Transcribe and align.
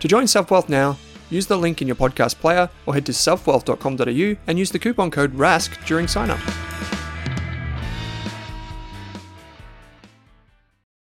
To 0.00 0.08
join 0.08 0.24
SelfWealth 0.24 0.68
now, 0.68 0.98
use 1.28 1.46
the 1.46 1.58
link 1.58 1.80
in 1.80 1.86
your 1.86 1.96
podcast 1.96 2.36
player 2.40 2.68
or 2.86 2.94
head 2.94 3.06
to 3.06 3.12
selfwealth.com.au 3.12 4.36
and 4.46 4.58
use 4.58 4.70
the 4.70 4.78
coupon 4.78 5.10
code 5.10 5.34
RASK 5.34 5.84
during 5.86 6.08
sign 6.08 6.30
up. 6.30 6.40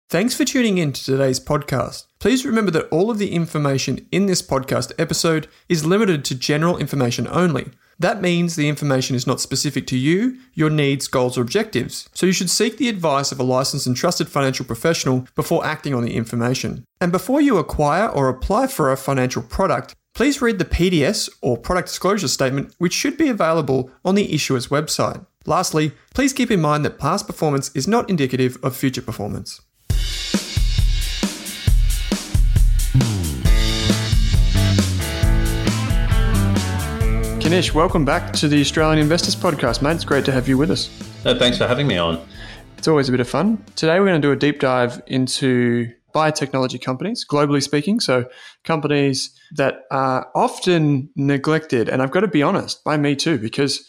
Thanks 0.10 0.36
for 0.36 0.44
tuning 0.44 0.80
in 0.80 0.92
to 0.92 1.04
today's 1.04 1.40
podcast. 1.40 2.06
Please 2.20 2.44
remember 2.44 2.72
that 2.72 2.90
all 2.90 3.12
of 3.12 3.20
the 3.20 3.32
information 3.32 4.08
in 4.12 4.26
this 4.26 4.42
podcast 4.42 4.92
episode 4.98 5.48
is 5.70 5.86
limited 5.86 6.26
to 6.26 6.36
general 6.36 6.78
information 6.78 7.28
only. 7.30 7.70
That 8.00 8.22
means 8.22 8.56
the 8.56 8.70
information 8.70 9.16
is 9.18 9.28
not 9.28 9.42
specific 9.42 9.86
to 9.88 9.98
you, 9.98 10.38
your 10.54 10.70
needs, 10.70 11.08
goals, 11.08 11.38
or 11.38 11.42
objectives. 11.42 12.08
So 12.14 12.26
you 12.26 12.32
should 12.32 12.50
seek 12.50 12.78
the 12.78 12.88
advice 12.88 13.34
of 13.34 13.40
a 13.42 13.44
licensed 13.44 13.88
and 13.88 13.96
trusted 13.96 14.30
financial 14.30 14.66
professional 14.66 15.28
before 15.36 15.66
acting 15.66 15.94
on 15.94 16.04
the 16.04 16.16
information. 16.16 16.86
And 17.02 17.12
before 17.12 17.42
you 17.42 17.58
acquire 17.58 18.08
or 18.08 18.30
apply 18.30 18.68
for 18.68 18.90
a 18.90 18.98
financial 18.98 19.42
product, 19.42 19.96
please 20.16 20.42
read 20.42 20.60
the 20.60 20.66
PDS 20.66 21.30
or 21.42 21.58
product 21.58 21.90
disclosure 21.90 22.30
statement, 22.30 22.74
which 22.78 22.94
should 22.94 23.18
be 23.18 23.28
available 23.28 23.92
on 24.06 24.16
the 24.16 24.34
issuer's 24.34 24.68
website. 24.68 25.26
Lastly, 25.46 25.92
please 26.14 26.32
keep 26.32 26.52
in 26.52 26.62
mind 26.62 26.86
that 26.86 27.00
past 27.00 27.28
performance 27.28 27.70
is 27.76 27.88
not 27.88 28.10
indicative 28.10 28.58
of 28.64 28.78
future 28.78 29.02
performance. 29.02 29.62
Kanish, 37.50 37.74
welcome 37.74 38.06
back 38.06 38.32
to 38.32 38.48
the 38.48 38.62
Australian 38.62 39.00
Investors 39.00 39.36
Podcast, 39.36 39.82
mate. 39.82 39.94
It's 39.94 40.06
great 40.06 40.24
to 40.26 40.32
have 40.32 40.48
you 40.48 40.56
with 40.56 40.70
us. 40.70 40.88
Uh, 41.26 41.34
thanks 41.34 41.58
for 41.58 41.66
having 41.66 41.88
me 41.88 41.98
on. 41.98 42.24
It's 42.78 42.88
always 42.88 43.10
a 43.10 43.12
bit 43.12 43.22
of 43.22 43.28
fun. 43.28 43.66
Today, 43.76 44.00
we're 44.00 44.06
going 44.06 44.22
to 44.22 44.28
do 44.28 44.32
a 44.32 44.36
deep 44.36 44.60
dive 44.60 45.02
into 45.08 45.92
biotechnology 46.14 46.80
companies, 46.80 47.26
globally 47.28 47.64
speaking. 47.64 48.02
So, 48.02 48.30
companies 48.66 49.36
that 49.56 49.86
are 49.90 50.30
often 50.36 51.10
neglected. 51.16 51.90
And 51.90 52.04
I've 52.04 52.12
got 52.12 52.20
to 52.20 52.28
be 52.28 52.44
honest, 52.44 52.84
by 52.84 52.98
me 52.98 53.16
too, 53.16 53.40
because 53.40 53.84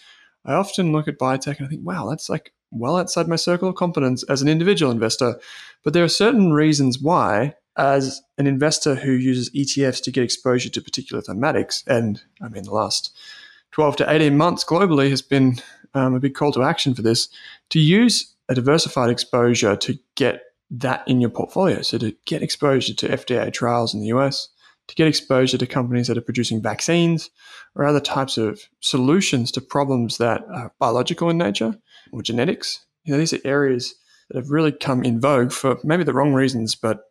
I 0.47 0.55
often 0.55 0.93
look 0.93 1.07
at 1.07 1.19
biotech 1.19 1.59
and 1.59 1.67
I 1.67 1.69
think, 1.69 1.85
wow, 1.85 2.09
that's 2.09 2.31
like 2.31 2.55
well 2.71 2.97
outside 2.97 3.29
my 3.29 3.37
circle 3.37 3.69
of 3.69 3.75
competence 3.75 4.23
as 4.23 4.41
an 4.41 4.49
individual 4.49 4.91
investor. 4.91 5.39
But 5.85 5.93
there 5.93 6.03
are 6.03 6.09
certain 6.09 6.55
reasons 6.55 6.99
why, 6.99 7.57
as 7.77 8.23
an 8.39 8.47
investor 8.47 8.95
who 8.95 9.13
uses 9.13 9.51
ETFs 9.51 10.03
to 10.05 10.11
get 10.11 10.25
exposure 10.25 10.71
to 10.71 10.81
particular 10.81 11.23
thematics, 11.23 11.87
and 11.87 12.23
I 12.41 12.49
mean, 12.49 12.63
the 12.63 12.73
last 12.73 13.15
12 13.73 13.97
to 13.97 14.11
18 14.11 14.37
months 14.37 14.65
globally 14.65 15.11
has 15.11 15.23
been 15.23 15.57
um, 15.95 16.15
a 16.15 16.21
big 16.21 16.35
call 16.35 16.53
to 16.53 16.63
action 16.63 16.95
for 16.95 17.03
this 17.03 17.29
to 17.71 17.81
use 17.81 18.35
a 18.49 18.55
diversified 18.55 19.11
exposure 19.11 19.77
to 19.77 19.99
get 20.17 20.43
that 20.71 21.07
in 21.07 21.21
your 21.21 21.31
portfolio. 21.31 21.83
So 21.83 21.99
to 21.99 22.15
get 22.27 22.43
exposure 22.43 22.95
to 22.95 23.09
FDA 23.09 23.53
trials 23.53 23.95
in 23.95 24.01
the 24.01 24.09
US, 24.09 24.49
to 24.89 24.95
get 24.95 25.09
exposure 25.09 25.59
to 25.59 25.67
companies 25.67 26.09
that 26.09 26.19
are 26.19 26.23
producing 26.23 26.61
vaccines 26.61 27.31
or 27.75 27.85
other 27.85 28.01
types 28.01 28.37
of 28.37 28.61
solutions 28.81 29.53
to 29.53 29.61
problems 29.61 30.19
that 30.19 30.43
are 30.53 30.73
biological 30.79 31.31
in 31.31 31.39
nature 31.39 31.77
or 32.13 32.23
genetics. 32.23 32.85
You 33.05 33.13
know, 33.13 33.19
these 33.19 33.33
are 33.33 33.41
areas 33.45 33.95
that 34.29 34.37
have 34.37 34.51
really 34.51 34.73
come 34.73 35.05
in 35.05 35.21
vogue 35.21 35.53
for 35.53 35.79
maybe 35.85 36.05
the 36.05 36.13
wrong 36.13 36.35
reasons, 36.35 36.75
but 36.75 37.05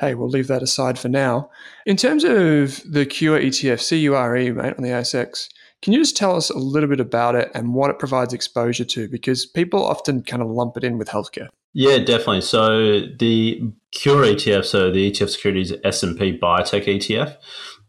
hey, 0.00 0.14
we'll 0.14 0.28
leave 0.28 0.48
that 0.48 0.62
aside 0.62 0.98
for 0.98 1.08
now. 1.08 1.50
In 1.84 1.96
terms 1.96 2.24
of 2.24 2.82
the 2.90 3.06
Cure 3.06 3.40
ETF, 3.40 3.80
CURE, 3.88 4.54
mate, 4.54 4.74
on 4.76 4.82
the 4.82 4.90
ASX, 4.90 5.48
can 5.82 5.92
you 5.92 5.98
just 5.98 6.16
tell 6.16 6.36
us 6.36 6.50
a 6.50 6.58
little 6.58 6.88
bit 6.88 7.00
about 7.00 7.34
it 7.34 7.50
and 7.54 7.74
what 7.74 7.90
it 7.90 7.98
provides 7.98 8.32
exposure 8.32 8.84
to? 8.84 9.08
Because 9.08 9.46
people 9.46 9.84
often 9.84 10.22
kind 10.22 10.42
of 10.42 10.48
lump 10.48 10.76
it 10.76 10.84
in 10.84 10.98
with 10.98 11.08
healthcare. 11.08 11.48
Yeah, 11.72 11.98
definitely. 11.98 12.40
So 12.40 13.00
the 13.18 13.60
Cure 13.92 14.24
ETF, 14.24 14.64
so 14.64 14.90
the 14.90 15.10
ETF 15.10 15.28
Securities 15.30 15.72
S&P 15.84 16.38
Biotech 16.38 16.86
ETF, 16.86 17.36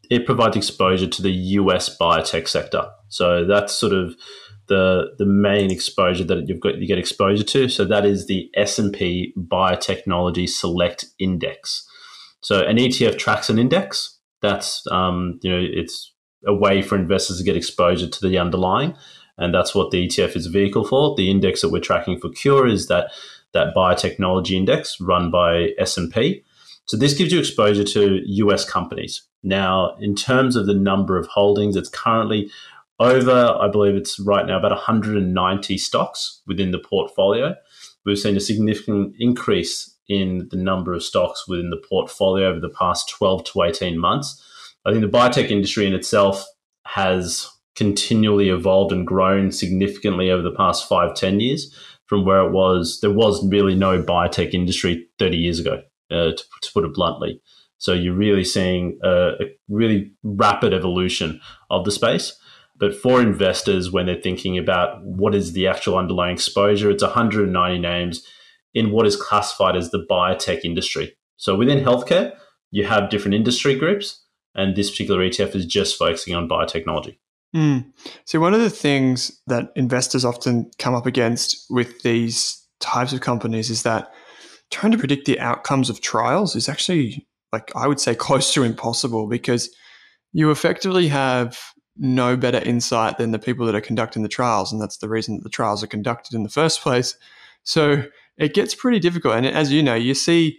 it 0.10 0.26
provides 0.26 0.56
exposure 0.56 1.08
to 1.08 1.22
the 1.22 1.32
US 1.32 1.98
biotech 1.98 2.48
sector. 2.48 2.90
So 3.10 3.46
that's 3.46 3.74
sort 3.74 3.94
of 3.94 4.16
the 4.68 5.14
the 5.18 5.26
main 5.26 5.72
exposure 5.72 6.26
that 6.26 6.48
you've 6.48 6.60
got 6.60 6.78
you 6.78 6.88
get 6.88 7.00
exposure 7.00 7.44
to. 7.44 7.70
So 7.70 7.86
that 7.86 8.06
is 8.06 8.28
the 8.28 8.50
S&P 8.56 9.34
Biotechnology 9.38 10.48
Select 10.50 11.06
Index. 11.20 11.87
So 12.42 12.66
an 12.66 12.78
ETF 12.78 13.18
tracks 13.18 13.50
an 13.50 13.60
index. 13.60 14.20
That's 14.42 14.86
um, 14.92 15.40
you 15.42 15.52
know 15.52 15.60
it's 15.60 16.14
a 16.46 16.54
way 16.54 16.82
for 16.82 16.96
investors 16.96 17.40
to 17.40 17.44
get 17.44 17.56
exposure 17.56 18.08
to 18.08 18.28
the 18.28 18.38
underlying, 18.38 18.96
and 19.38 19.54
that's 19.54 19.74
what 19.74 19.92
the 19.92 20.08
ETF 20.08 20.36
is 20.36 20.46
a 20.46 20.50
vehicle 20.50 20.86
for. 20.86 21.16
The 21.16 21.32
index 21.32 21.62
that 21.62 21.70
we're 21.70 21.80
tracking 21.82 22.20
for 22.20 22.30
Cure 22.30 22.68
is 22.68 22.88
that 22.88 23.12
that 23.54 23.74
biotechnology 23.76 24.52
index 24.52 25.00
run 25.00 25.32
by 25.32 25.70
S&P. 25.80 26.44
So 26.86 26.96
this 26.96 27.14
gives 27.14 27.32
you 27.32 27.40
exposure 27.40 27.84
to 27.84 28.22
US 28.24 28.64
companies. 28.70 29.24
Now, 29.44 29.96
in 30.00 30.16
terms 30.16 30.56
of 30.56 30.66
the 30.66 30.74
number 30.74 31.18
of 31.18 31.28
holdings, 31.28 31.76
it's 31.76 31.90
currently 31.90 32.50
over, 33.00 33.58
I 33.60 33.68
believe 33.68 33.96
it's 33.96 34.20
right 34.20 34.46
now 34.46 34.58
about 34.58 34.72
190 34.72 35.78
stocks 35.78 36.42
within 36.48 36.72
the 36.72 36.80
portfolio, 36.80 37.56
we've 38.06 38.18
seen 38.18 38.38
a 38.38 38.42
significant 38.42 39.16
increase 39.20 39.94
in 40.10 40.48
the 40.52 40.58
number 40.58 40.94
of 40.94 41.04
stocks 41.04 41.48
within 41.48 41.70
the 41.70 41.82
portfolio 41.90 42.50
over 42.50 42.60
the 42.60 42.70
past 42.70 43.10
12 43.10 43.44
to 43.46 43.64
18 43.64 44.00
months. 44.00 44.42
I 44.86 44.92
think 44.92 45.02
the 45.02 45.18
biotech 45.18 45.50
industry 45.50 45.86
in 45.86 45.94
itself 45.94 46.46
has 46.86 47.50
continually 47.76 48.50
evolved 48.50 48.92
and 48.92 49.06
grown 49.06 49.52
significantly 49.52 50.32
over 50.32 50.42
the 50.42 50.56
past 50.56 50.88
five, 50.88 51.14
10 51.14 51.40
years 51.40 51.74
from 52.06 52.26
where 52.26 52.46
it 52.46 52.52
was. 52.52 53.00
There 53.02 53.12
was 53.12 53.46
really 53.48 53.76
no 53.76 54.02
biotech 54.02 54.54
industry 54.54 55.08
30 55.20 55.38
years 55.38 55.60
ago, 55.60 55.84
uh, 56.10 56.32
to, 56.32 56.44
to, 56.62 56.72
put 56.74 56.86
it 56.86 56.94
bluntly. 56.94 57.42
So 57.78 57.94
you're 57.94 58.16
really 58.16 58.44
seeing 58.44 58.98
a, 59.04 59.34
a 59.40 59.46
really 59.70 60.12
rapid 60.24 60.74
evolution 60.74 61.40
of 61.70 61.86
the 61.86 61.92
space. 61.92 62.34
But 62.78 62.96
for 62.96 63.22
investors, 63.22 63.92
when 63.92 64.06
they're 64.06 64.22
thinking 64.22 64.58
about 64.58 65.04
what 65.04 65.36
is 65.36 65.54
the 65.54 65.68
actual 65.68 65.98
underlying 65.98 66.36
exposure, 66.36 66.90
it's 66.90 67.04
190 67.04 67.80
names 67.80 68.26
in 68.78 68.92
what 68.92 69.08
is 69.08 69.16
classified 69.16 69.76
as 69.76 69.92
the 69.92 70.06
biotech 70.10 70.64
industry. 70.64 71.16
So 71.38 71.56
within 71.56 71.84
healthcare, 71.84 72.36
you 72.72 72.86
have 72.86 73.10
different 73.10 73.36
industry 73.36 73.76
groups, 73.76 74.24
and 74.56 74.76
this 74.76 74.92
particular 74.92 75.22
ETF 75.22 75.56
is 75.56 75.66
just 75.66 75.98
focusing 75.98 76.36
on 76.36 76.50
biotechnology. 76.50 77.18
Mm. 77.56 77.92
So, 78.26 78.40
one 78.40 78.54
of 78.54 78.60
the 78.60 78.70
things 78.70 79.42
that 79.48 79.72
investors 79.76 80.26
often 80.26 80.70
come 80.80 80.94
up 80.94 81.06
against 81.06 81.66
with 81.70 82.02
these 82.02 82.62
types 82.80 83.14
of 83.14 83.22
companies 83.22 83.70
is 83.70 83.84
that 83.84 84.12
trying 84.70 84.92
to 84.92 84.98
predict 84.98 85.26
the 85.26 85.40
outcomes 85.40 85.90
of 85.90 86.02
trials 86.02 86.56
is 86.56 86.68
actually, 86.68 87.26
like, 87.54 87.72
I 87.76 87.88
would 87.88 88.02
say, 88.02 88.16
close 88.16 88.54
to 88.54 88.64
impossible 88.64 89.28
because 89.28 89.74
you 90.34 90.52
effectively 90.52 91.08
have 91.08 91.58
no 91.96 92.36
better 92.36 92.60
insight 92.60 93.18
than 93.18 93.32
the 93.32 93.40
people 93.40 93.66
that 93.66 93.76
are 93.76 93.82
conducting 93.82 94.24
the 94.24 94.30
trials. 94.30 94.72
And 94.72 94.82
that's 94.82 94.98
the 94.98 95.10
reason 95.10 95.38
that 95.38 95.44
the 95.44 95.50
trials 95.50 95.84
are 95.84 95.88
conducted 95.88 96.36
in 96.36 96.44
the 96.44 96.50
first 96.50 96.82
place. 96.82 97.16
So, 97.64 98.04
it 98.38 98.54
gets 98.54 98.76
pretty 98.76 99.00
difficult. 99.00 99.36
And 99.36 99.46
as 99.46 99.72
you 99.72 99.82
know, 99.82 99.96
you 99.96 100.14
see, 100.14 100.58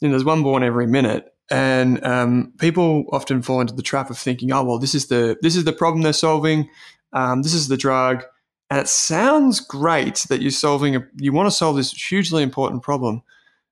you 0.00 0.08
know, 0.08 0.12
there's 0.12 0.24
one 0.24 0.42
born 0.42 0.62
every 0.62 0.86
minute. 0.86 1.32
And 1.50 2.04
um, 2.04 2.52
people 2.58 3.04
often 3.10 3.42
fall 3.42 3.60
into 3.60 3.74
the 3.74 3.82
trap 3.82 4.10
of 4.10 4.18
thinking, 4.18 4.52
"Oh, 4.52 4.64
well, 4.64 4.78
this 4.78 4.94
is 4.94 5.06
the 5.06 5.36
this 5.40 5.56
is 5.56 5.64
the 5.64 5.72
problem 5.72 6.02
they're 6.02 6.12
solving. 6.12 6.68
Um, 7.12 7.42
this 7.42 7.54
is 7.54 7.68
the 7.68 7.76
drug." 7.76 8.24
And 8.70 8.78
it 8.78 8.88
sounds 8.88 9.60
great 9.60 10.26
that 10.28 10.42
you're 10.42 10.50
solving 10.50 10.96
a 10.96 11.06
you 11.16 11.32
want 11.32 11.46
to 11.46 11.56
solve 11.56 11.76
this 11.76 11.90
hugely 11.92 12.42
important 12.42 12.82
problem, 12.82 13.22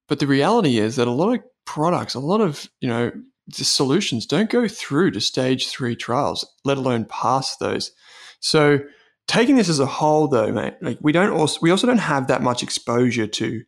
but 0.08 0.20
the 0.20 0.26
reality 0.26 0.78
is 0.78 0.96
that 0.96 1.06
a 1.06 1.10
lot 1.10 1.34
of 1.34 1.42
products, 1.66 2.14
a 2.14 2.20
lot 2.20 2.40
of 2.40 2.66
you 2.80 2.88
know 2.88 3.12
solutions 3.50 4.24
don't 4.24 4.50
go 4.50 4.66
through 4.66 5.10
to 5.10 5.20
stage 5.20 5.68
three 5.68 5.94
trials, 5.94 6.46
let 6.64 6.78
alone 6.78 7.04
pass 7.04 7.56
those. 7.58 7.92
So 8.40 8.80
taking 9.26 9.56
this 9.56 9.68
as 9.68 9.80
a 9.80 9.86
whole, 9.86 10.28
though, 10.28 10.52
mate, 10.52 10.74
like 10.80 10.98
we 11.00 11.12
don't 11.12 11.30
also 11.30 11.58
we 11.62 11.70
also 11.70 11.86
don't 11.86 11.98
have 11.98 12.28
that 12.28 12.42
much 12.42 12.62
exposure 12.62 13.26
to 13.26 13.62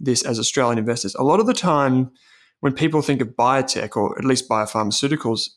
this 0.00 0.22
as 0.24 0.38
Australian 0.38 0.78
investors. 0.78 1.14
A 1.14 1.22
lot 1.22 1.40
of 1.40 1.46
the 1.46 1.54
time 1.54 2.10
when 2.60 2.72
people 2.72 3.02
think 3.02 3.20
of 3.20 3.28
biotech 3.28 3.96
or 3.96 4.16
at 4.18 4.24
least 4.24 4.48
biopharmaceuticals, 4.48 5.50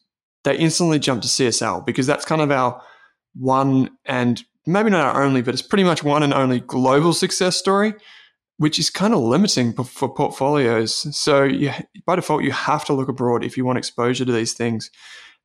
they 0.43 0.57
instantly 0.57 0.99
jump 0.99 1.21
to 1.21 1.27
CSL 1.27 1.85
because 1.85 2.07
that's 2.07 2.25
kind 2.25 2.41
of 2.41 2.51
our 2.51 2.81
one 3.35 3.91
and 4.05 4.43
maybe 4.65 4.89
not 4.89 5.15
our 5.15 5.23
only, 5.23 5.41
but 5.41 5.53
it's 5.53 5.61
pretty 5.61 5.83
much 5.83 6.03
one 6.03 6.23
and 6.23 6.33
only 6.33 6.59
global 6.59 7.13
success 7.13 7.55
story, 7.57 7.93
which 8.57 8.79
is 8.79 8.89
kind 8.89 9.13
of 9.13 9.19
limiting 9.19 9.73
for 9.73 10.09
portfolios. 10.09 11.15
So 11.15 11.49
by 12.05 12.15
default, 12.15 12.43
you 12.43 12.51
have 12.51 12.85
to 12.85 12.93
look 12.93 13.09
abroad 13.09 13.43
if 13.43 13.57
you 13.57 13.65
want 13.65 13.77
exposure 13.77 14.25
to 14.25 14.31
these 14.31 14.53
things. 14.53 14.89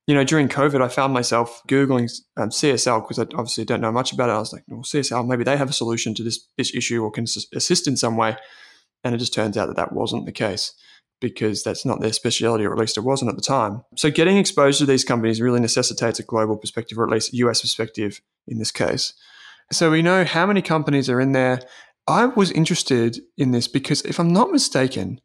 You 0.06 0.14
know, 0.14 0.25
during 0.25 0.49
COVID, 0.49 0.82
I 0.82 0.88
found 0.88 1.12
myself 1.12 1.62
Googling 1.69 2.11
um, 2.37 2.50
CSL 2.50 3.02
because 3.02 3.19
I 3.19 3.23
obviously 3.35 3.64
don't 3.64 3.81
know 3.81 3.93
much 3.93 4.12
about 4.12 4.29
it. 4.29 4.32
I 4.32 4.38
was 4.38 4.52
like, 4.52 4.64
well, 4.67 4.82
CSL, 4.82 5.26
maybe 5.29 5.44
they 5.44 5.56
have 5.56 5.70
a 5.70 5.75
solution 5.75 6.14
to 6.14 6.25
this, 6.25 6.47
this 6.56 6.75
issue 6.75 7.02
or 7.02 7.11
can 7.11 7.25
assist 7.55 7.87
in 7.87 7.97
some 7.97 8.17
way. 8.17 8.37
And 9.05 9.14
it 9.14 9.19
just 9.19 9.35
turns 9.35 9.56
out 9.56 9.67
that 9.67 9.76
that 9.76 9.93
wasn't 9.93 10.26
the 10.26 10.32
case 10.32 10.75
because 11.20 11.62
that's 11.62 11.85
not 11.85 12.00
their 12.00 12.12
specialty, 12.12 12.64
or 12.64 12.73
at 12.73 12.79
least 12.79 12.97
it 12.97 13.02
wasn't 13.02 13.29
at 13.29 13.37
the 13.37 13.43
time. 13.43 13.85
So, 13.97 14.11
getting 14.11 14.38
exposed 14.38 14.79
to 14.79 14.87
these 14.87 15.05
companies 15.05 15.41
really 15.41 15.61
necessitates 15.61 16.19
a 16.19 16.23
global 16.23 16.56
perspective, 16.56 16.99
or 16.99 17.05
at 17.05 17.11
least 17.11 17.32
a 17.32 17.37
US 17.37 17.61
perspective 17.61 18.20
in 18.47 18.58
this 18.58 18.70
case. 18.70 19.12
So, 19.70 19.91
we 19.91 20.02
know 20.02 20.25
how 20.25 20.47
many 20.47 20.62
companies 20.62 21.08
are 21.08 21.20
in 21.20 21.32
there. 21.32 21.61
I 22.08 22.26
was 22.26 22.50
interested 22.50 23.20
in 23.37 23.52
this 23.52 23.69
because, 23.69 24.02
if 24.02 24.19
I'm 24.19 24.32
not 24.32 24.50
mistaken, 24.50 25.20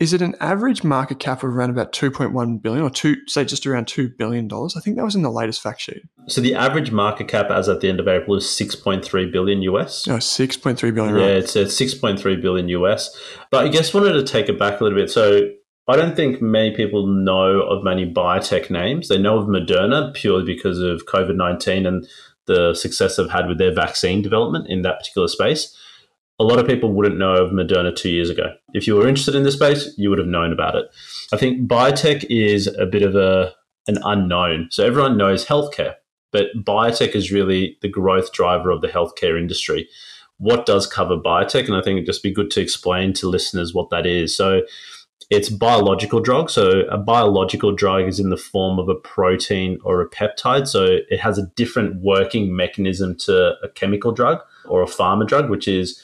is 0.00 0.12
it 0.12 0.22
an 0.22 0.36
average 0.40 0.84
market 0.84 1.18
cap 1.18 1.42
of 1.42 1.50
around 1.50 1.70
about 1.70 1.92
2.1 1.92 2.62
billion 2.62 2.84
or 2.84 2.90
two 2.90 3.16
say 3.26 3.44
just 3.44 3.66
around 3.66 3.88
2 3.88 4.10
billion 4.16 4.46
dollars? 4.46 4.76
I 4.76 4.80
think 4.80 4.96
that 4.96 5.04
was 5.04 5.14
in 5.14 5.22
the 5.22 5.30
latest 5.30 5.60
fact 5.60 5.80
sheet. 5.80 6.02
So 6.28 6.40
the 6.40 6.54
average 6.54 6.92
market 6.92 7.28
cap 7.28 7.50
as 7.50 7.68
at 7.68 7.80
the 7.80 7.88
end 7.88 8.00
of 8.00 8.08
april 8.08 8.36
is 8.36 8.44
6.3 8.44 9.32
billion 9.32 9.60
us 9.60 10.06
oh 10.08 10.18
6.3 10.18 10.94
billion 10.94 11.16
yeah 11.16 11.22
right. 11.22 11.36
it's 11.36 11.56
at 11.56 11.68
6.3 11.68 12.42
billion 12.42 12.68
us 12.68 13.16
but 13.50 13.64
i 13.64 13.68
guess 13.68 13.92
wanted 13.92 14.12
to 14.12 14.24
take 14.24 14.48
it 14.48 14.58
back 14.58 14.80
a 14.80 14.84
little 14.84 14.98
bit. 14.98 15.10
So 15.10 15.50
I 15.88 15.96
don't 15.96 16.14
think 16.14 16.42
many 16.42 16.76
people 16.76 17.06
know 17.06 17.62
of 17.62 17.82
many 17.82 18.12
biotech 18.12 18.68
names. 18.68 19.08
They 19.08 19.16
know 19.16 19.38
of 19.38 19.46
Moderna 19.46 20.12
purely 20.12 20.44
because 20.44 20.80
of 20.80 21.06
COVID 21.06 21.34
19 21.34 21.86
and 21.86 22.06
the 22.44 22.74
success 22.74 23.16
they've 23.16 23.30
had 23.30 23.48
with 23.48 23.56
their 23.56 23.72
vaccine 23.72 24.20
development 24.20 24.68
in 24.68 24.82
that 24.82 24.98
particular 24.98 25.28
space 25.28 25.74
a 26.38 26.44
lot 26.44 26.58
of 26.58 26.66
people 26.66 26.92
wouldn't 26.92 27.18
know 27.18 27.34
of 27.34 27.52
Moderna 27.52 27.94
two 27.94 28.10
years 28.10 28.30
ago. 28.30 28.54
If 28.72 28.86
you 28.86 28.94
were 28.94 29.08
interested 29.08 29.34
in 29.34 29.42
this 29.42 29.54
space, 29.54 29.92
you 29.96 30.08
would 30.10 30.18
have 30.18 30.28
known 30.28 30.52
about 30.52 30.76
it. 30.76 30.86
I 31.32 31.36
think 31.36 31.68
biotech 31.68 32.24
is 32.30 32.66
a 32.66 32.86
bit 32.86 33.02
of 33.02 33.16
a 33.16 33.52
an 33.88 33.98
unknown. 34.04 34.68
So 34.70 34.86
everyone 34.86 35.16
knows 35.16 35.46
healthcare, 35.46 35.94
but 36.30 36.48
biotech 36.56 37.14
is 37.14 37.32
really 37.32 37.78
the 37.80 37.88
growth 37.88 38.32
driver 38.32 38.70
of 38.70 38.82
the 38.82 38.88
healthcare 38.88 39.38
industry. 39.38 39.88
What 40.36 40.66
does 40.66 40.86
cover 40.86 41.16
biotech? 41.16 41.66
And 41.66 41.74
I 41.74 41.80
think 41.80 41.96
it'd 41.96 42.06
just 42.06 42.22
be 42.22 42.32
good 42.32 42.50
to 42.52 42.60
explain 42.60 43.14
to 43.14 43.28
listeners 43.28 43.74
what 43.74 43.90
that 43.90 44.06
is. 44.06 44.36
So 44.36 44.60
it's 45.30 45.48
biological 45.48 46.20
drug. 46.20 46.50
So 46.50 46.82
a 46.90 46.98
biological 46.98 47.74
drug 47.74 48.04
is 48.04 48.20
in 48.20 48.30
the 48.30 48.36
form 48.36 48.78
of 48.78 48.88
a 48.88 48.94
protein 48.94 49.78
or 49.84 50.00
a 50.00 50.08
peptide. 50.08 50.68
So 50.68 50.98
it 51.08 51.18
has 51.18 51.38
a 51.38 51.46
different 51.56 52.02
working 52.02 52.54
mechanism 52.54 53.16
to 53.20 53.54
a 53.62 53.68
chemical 53.68 54.12
drug 54.12 54.40
or 54.66 54.82
a 54.82 54.86
pharma 54.86 55.26
drug, 55.26 55.50
which 55.50 55.66
is 55.66 56.02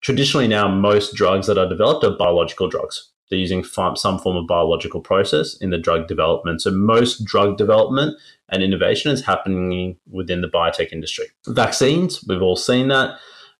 traditionally 0.00 0.48
now 0.48 0.68
most 0.68 1.14
drugs 1.14 1.46
that 1.46 1.58
are 1.58 1.68
developed 1.68 2.04
are 2.04 2.16
biological 2.16 2.68
drugs. 2.68 3.10
They're 3.28 3.38
using 3.38 3.64
some 3.64 4.18
form 4.18 4.36
of 4.36 4.46
biological 4.46 5.00
process 5.00 5.56
in 5.56 5.70
the 5.70 5.78
drug 5.78 6.06
development. 6.06 6.62
So 6.62 6.70
most 6.70 7.24
drug 7.24 7.56
development 7.56 8.16
and 8.48 8.62
innovation 8.62 9.10
is 9.10 9.24
happening 9.24 9.96
within 10.08 10.42
the 10.42 10.48
biotech 10.48 10.92
industry. 10.92 11.26
Vaccines, 11.48 12.24
we've 12.28 12.42
all 12.42 12.56
seen 12.56 12.88
that. 12.88 13.18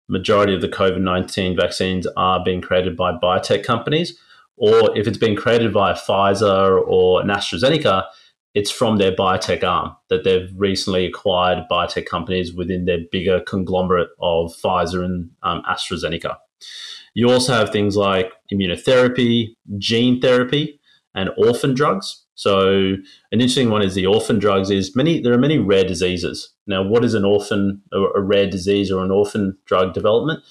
Majority 0.09 0.55
of 0.55 0.61
the 0.61 0.69
COVID 0.69 1.01
19 1.01 1.57
vaccines 1.57 2.07
are 2.17 2.43
being 2.45 2.61
created 2.61 2.97
by 2.97 3.13
biotech 3.13 3.65
companies, 3.65 4.17
or 4.57 4.97
if 4.97 5.09
it's 5.09 5.19
being 5.19 5.35
created 5.35 5.73
by 5.73 5.95
Pfizer 5.95 6.81
or 6.87 7.21
an 7.21 7.27
AstraZeneca, 7.27 8.05
it's 8.57 8.71
from 8.71 8.97
their 8.97 9.13
biotech 9.13 9.63
arm 9.63 9.95
that 10.09 10.25
they've 10.25 10.51
recently 10.57 11.05
acquired 11.05 11.67
biotech 11.71 12.07
companies 12.07 12.55
within 12.55 12.87
their 12.87 13.01
bigger 13.13 13.39
conglomerate 13.47 14.09
of 14.19 14.51
Pfizer 14.57 15.05
and 15.05 15.31
um, 15.43 15.63
AstraZeneca. 15.69 16.39
You 17.13 17.31
also 17.31 17.53
have 17.53 17.69
things 17.69 17.99
like 17.99 18.33
immunotherapy, 18.51 19.49
gene 19.77 20.23
therapy, 20.23 20.81
and 21.15 21.29
orphan 21.37 21.75
drugs. 21.75 22.25
So 22.35 22.95
an 23.31 23.41
interesting 23.41 23.69
one 23.69 23.83
is 23.83 23.95
the 23.95 24.07
orphan 24.07 24.39
drugs 24.39 24.71
is 24.71 24.97
many 24.97 25.21
there 25.21 25.35
are 25.35 25.39
many 25.39 25.59
rare 25.59 25.85
diseases. 25.85 26.55
Now, 26.67 26.83
what 26.83 27.05
is 27.05 27.13
an 27.13 27.27
orphan 27.27 27.83
a 27.93 28.23
rare 28.23 28.49
disease 28.49 28.91
or 28.91 29.05
an 29.05 29.11
orphan 29.11 29.59
drug 29.67 29.93
development? 29.93 30.43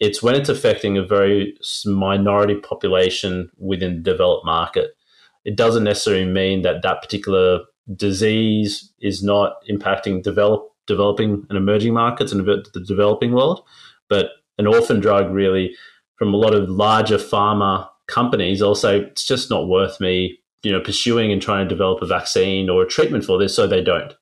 It's 0.00 0.22
when 0.22 0.34
it's 0.34 0.48
affecting 0.48 0.96
a 0.96 1.04
very 1.04 1.54
minority 1.84 2.54
population 2.56 3.50
within 3.58 3.96
the 3.96 4.10
developed 4.10 4.46
market 4.46 4.96
it 5.44 5.56
doesn't 5.56 5.84
necessarily 5.84 6.24
mean 6.24 6.62
that 6.62 6.82
that 6.82 7.02
particular 7.02 7.60
disease 7.96 8.92
is 9.00 9.22
not 9.22 9.56
impacting 9.70 10.22
develop, 10.22 10.68
developing 10.86 11.44
and 11.48 11.58
emerging 11.58 11.94
markets 11.94 12.32
and 12.32 12.46
the 12.46 12.84
developing 12.86 13.32
world. 13.32 13.62
But 14.08 14.30
an 14.58 14.66
orphan 14.66 15.00
drug 15.00 15.32
really, 15.32 15.74
from 16.16 16.32
a 16.32 16.36
lot 16.36 16.54
of 16.54 16.68
larger 16.68 17.18
pharma 17.18 17.88
companies, 18.06 18.62
say 18.74 19.00
it's 19.00 19.24
just 19.24 19.50
not 19.50 19.68
worth 19.68 20.00
me, 20.00 20.38
you 20.62 20.70
know, 20.70 20.80
pursuing 20.80 21.32
and 21.32 21.42
trying 21.42 21.66
to 21.66 21.74
develop 21.74 22.02
a 22.02 22.06
vaccine 22.06 22.70
or 22.70 22.82
a 22.82 22.88
treatment 22.88 23.24
for 23.24 23.38
this, 23.38 23.54
so 23.56 23.66
they 23.66 23.82
don't. 23.82 24.14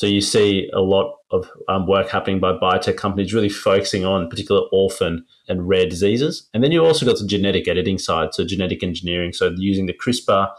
So 0.00 0.06
you 0.06 0.22
see 0.22 0.70
a 0.72 0.80
lot 0.80 1.14
of 1.30 1.50
um, 1.68 1.86
work 1.86 2.08
happening 2.08 2.40
by 2.40 2.54
biotech 2.54 2.96
companies 2.96 3.34
really 3.34 3.50
focusing 3.50 4.06
on 4.06 4.30
particular 4.30 4.62
orphan 4.72 5.26
and 5.46 5.68
rare 5.68 5.86
diseases. 5.86 6.48
And 6.54 6.64
then 6.64 6.72
you 6.72 6.82
also 6.82 7.04
got 7.04 7.18
the 7.18 7.26
genetic 7.26 7.68
editing 7.68 7.98
side, 7.98 8.32
so 8.32 8.46
genetic 8.46 8.82
engineering, 8.82 9.34
so 9.34 9.52
using 9.58 9.84
the 9.84 9.92
CRISPR 9.92 10.50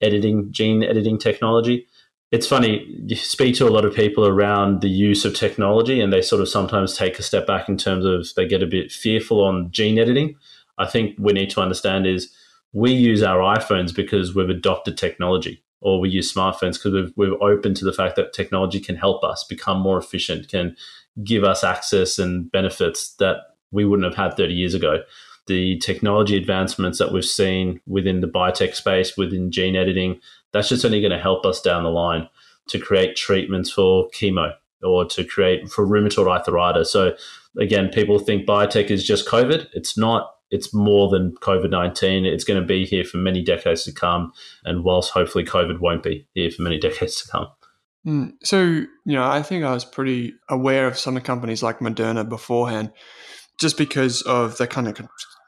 editing, 0.00 0.46
gene 0.52 0.84
editing 0.84 1.18
technology. 1.18 1.88
It's 2.30 2.46
funny, 2.46 2.86
you 3.04 3.16
speak 3.16 3.56
to 3.56 3.66
a 3.66 3.74
lot 3.74 3.84
of 3.84 3.92
people 3.92 4.28
around 4.28 4.80
the 4.80 4.88
use 4.88 5.24
of 5.24 5.34
technology, 5.34 6.00
and 6.00 6.12
they 6.12 6.22
sort 6.22 6.40
of 6.40 6.48
sometimes 6.48 6.96
take 6.96 7.18
a 7.18 7.22
step 7.24 7.48
back 7.48 7.68
in 7.68 7.76
terms 7.76 8.04
of 8.04 8.28
they 8.36 8.46
get 8.46 8.62
a 8.62 8.66
bit 8.66 8.92
fearful 8.92 9.42
on 9.42 9.72
gene 9.72 9.98
editing. 9.98 10.36
I 10.78 10.86
think 10.86 11.16
we 11.18 11.32
need 11.32 11.50
to 11.50 11.60
understand 11.60 12.06
is 12.06 12.32
we 12.72 12.92
use 12.92 13.24
our 13.24 13.40
iPhones 13.40 13.92
because 13.92 14.36
we've 14.36 14.48
adopted 14.48 14.96
technology 14.96 15.63
or 15.84 16.00
we 16.00 16.08
use 16.08 16.32
smartphones 16.32 16.82
because 16.82 16.92
we've, 16.92 17.12
we're 17.14 17.42
open 17.42 17.74
to 17.74 17.84
the 17.84 17.92
fact 17.92 18.16
that 18.16 18.32
technology 18.32 18.80
can 18.80 18.96
help 18.96 19.22
us 19.22 19.44
become 19.44 19.78
more 19.78 19.98
efficient, 19.98 20.48
can 20.48 20.74
give 21.22 21.44
us 21.44 21.62
access 21.62 22.18
and 22.18 22.50
benefits 22.50 23.14
that 23.16 23.36
we 23.70 23.84
wouldn't 23.84 24.06
have 24.06 24.16
had 24.16 24.36
30 24.36 24.54
years 24.54 24.72
ago. 24.72 25.02
The 25.46 25.78
technology 25.78 26.38
advancements 26.38 26.98
that 26.98 27.12
we've 27.12 27.24
seen 27.24 27.80
within 27.86 28.22
the 28.22 28.26
biotech 28.26 28.74
space, 28.74 29.16
within 29.16 29.50
gene 29.50 29.76
editing, 29.76 30.20
that's 30.52 30.70
just 30.70 30.86
only 30.86 31.02
going 31.02 31.12
to 31.12 31.18
help 31.18 31.44
us 31.44 31.60
down 31.60 31.84
the 31.84 31.90
line 31.90 32.28
to 32.68 32.78
create 32.78 33.14
treatments 33.14 33.70
for 33.70 34.08
chemo 34.10 34.54
or 34.82 35.04
to 35.04 35.22
create 35.22 35.68
for 35.68 35.86
rheumatoid 35.86 36.26
arthritis. 36.26 36.90
So 36.90 37.14
again, 37.60 37.90
people 37.90 38.18
think 38.18 38.46
biotech 38.46 38.90
is 38.90 39.04
just 39.06 39.28
COVID. 39.28 39.66
It's 39.74 39.98
not. 39.98 40.30
It's 40.54 40.72
more 40.72 41.08
than 41.08 41.32
COVID 41.42 41.70
19. 41.70 42.24
It's 42.24 42.44
going 42.44 42.60
to 42.60 42.66
be 42.66 42.86
here 42.86 43.04
for 43.04 43.18
many 43.18 43.42
decades 43.42 43.84
to 43.84 43.92
come. 43.92 44.32
And 44.64 44.84
whilst 44.84 45.10
hopefully 45.10 45.44
COVID 45.44 45.80
won't 45.80 46.02
be 46.02 46.26
here 46.34 46.50
for 46.50 46.62
many 46.62 46.78
decades 46.88 47.20
to 47.22 47.28
come. 47.28 47.48
Mm. 48.06 48.32
So, 48.42 48.60
you 48.60 48.88
know, 49.04 49.24
I 49.24 49.42
think 49.42 49.64
I 49.64 49.72
was 49.72 49.84
pretty 49.84 50.34
aware 50.48 50.86
of 50.86 50.98
some 50.98 51.16
of 51.16 51.22
the 51.22 51.26
companies 51.26 51.62
like 51.62 51.80
Moderna 51.80 52.28
beforehand, 52.28 52.92
just 53.58 53.76
because 53.76 54.22
of 54.22 54.56
the 54.58 54.66
kind 54.66 54.86
of 54.86 55.00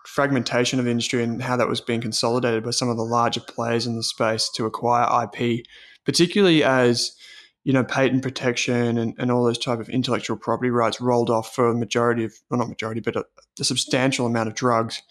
fragmentation 0.05 0.79
of 0.79 0.87
the 0.87 0.91
industry 0.91 1.23
and 1.23 1.43
how 1.43 1.57
that 1.57 1.69
was 1.69 1.81
being 1.81 2.01
consolidated 2.01 2.65
by 2.65 2.71
some 2.71 2.89
of 2.89 2.97
the 2.97 3.05
larger 3.05 3.41
players 3.41 3.87
in 3.87 3.97
the 3.97 4.03
space 4.03 4.51
to 4.55 4.65
acquire 4.65 5.25
IP, 5.25 5.65
particularly 6.05 6.65
as 6.65 7.15
you 7.67 7.73
know 7.73 7.83
patent 7.83 8.23
protection 8.23 8.97
and, 8.97 9.15
and 9.19 9.33
all 9.33 9.45
those 9.45 9.59
type 9.59 9.81
of 9.81 9.89
intellectual 9.89 10.37
property 10.37 10.71
rights 10.71 11.01
rolled 11.01 11.29
off 11.29 11.53
for 11.53 11.69
a 11.69 11.75
majority 11.75 12.25
of 12.25 12.33
well 12.49 12.59
not 12.59 12.69
majority 12.69 13.01
but 13.01 13.17
a, 13.17 13.25
a 13.61 13.65
substantial 13.65 14.25
amount 14.25 14.49
of 14.49 14.55
drugs 14.55 15.03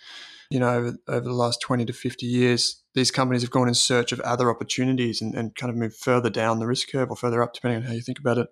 you 0.49 0.57
know 0.57 0.69
over, 0.69 0.97
over, 1.09 1.25
the 1.25 1.33
last 1.33 1.59
20 1.59 1.83
to 1.83 1.91
50 1.91 2.25
years 2.25 2.81
these 2.93 3.11
companies 3.11 3.41
have 3.41 3.51
gone 3.51 3.67
in 3.67 3.73
search 3.73 4.13
of 4.13 4.21
other 4.21 4.49
opportunities 4.49 5.21
and, 5.21 5.35
and 5.35 5.53
kind 5.55 5.69
of 5.69 5.75
moved 5.75 5.97
further 5.97 6.29
down 6.29 6.59
the 6.59 6.65
risk 6.65 6.89
curve 6.89 7.09
or 7.09 7.17
further 7.17 7.43
up 7.43 7.53
depending 7.53 7.81
on 7.81 7.87
how 7.87 7.93
you 7.93 8.01
think 8.01 8.19
about 8.19 8.37
it 8.37 8.47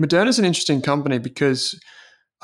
moderna 0.00 0.28
is 0.28 0.38
an 0.38 0.44
interesting 0.44 0.82
company 0.82 1.18
because 1.18 1.80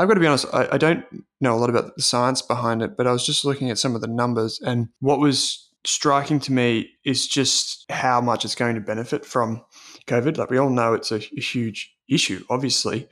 I've 0.00 0.06
got 0.06 0.14
to 0.14 0.20
be 0.20 0.28
honest, 0.28 0.46
I, 0.52 0.68
I, 0.70 0.78
don't 0.78 1.04
know 1.40 1.56
a 1.56 1.58
lot 1.58 1.70
about 1.70 1.96
the 1.96 2.02
science 2.02 2.40
behind 2.40 2.82
it, 2.82 2.96
but 2.96 3.08
I 3.08 3.12
was 3.12 3.26
just 3.26 3.44
looking 3.44 3.68
at 3.68 3.78
some 3.78 3.96
of 3.96 4.00
the 4.00 4.06
numbers. 4.06 4.60
And 4.64 4.90
what 5.00 5.18
was 5.18 5.68
striking 5.84 6.38
to 6.38 6.52
me 6.52 6.90
is 7.04 7.26
just 7.26 7.84
how 7.90 8.20
much 8.20 8.44
it's 8.44 8.54
going 8.54 8.76
to 8.76 8.80
benefit 8.80 9.26
from 9.26 9.64
COVID. 10.08 10.36
Like 10.36 10.50
we 10.50 10.58
all 10.58 10.70
know 10.70 10.94
it's 10.94 11.12
a, 11.12 11.16
a 11.16 11.40
huge 11.40 11.94
issue, 12.08 12.44
obviously. 12.50 13.08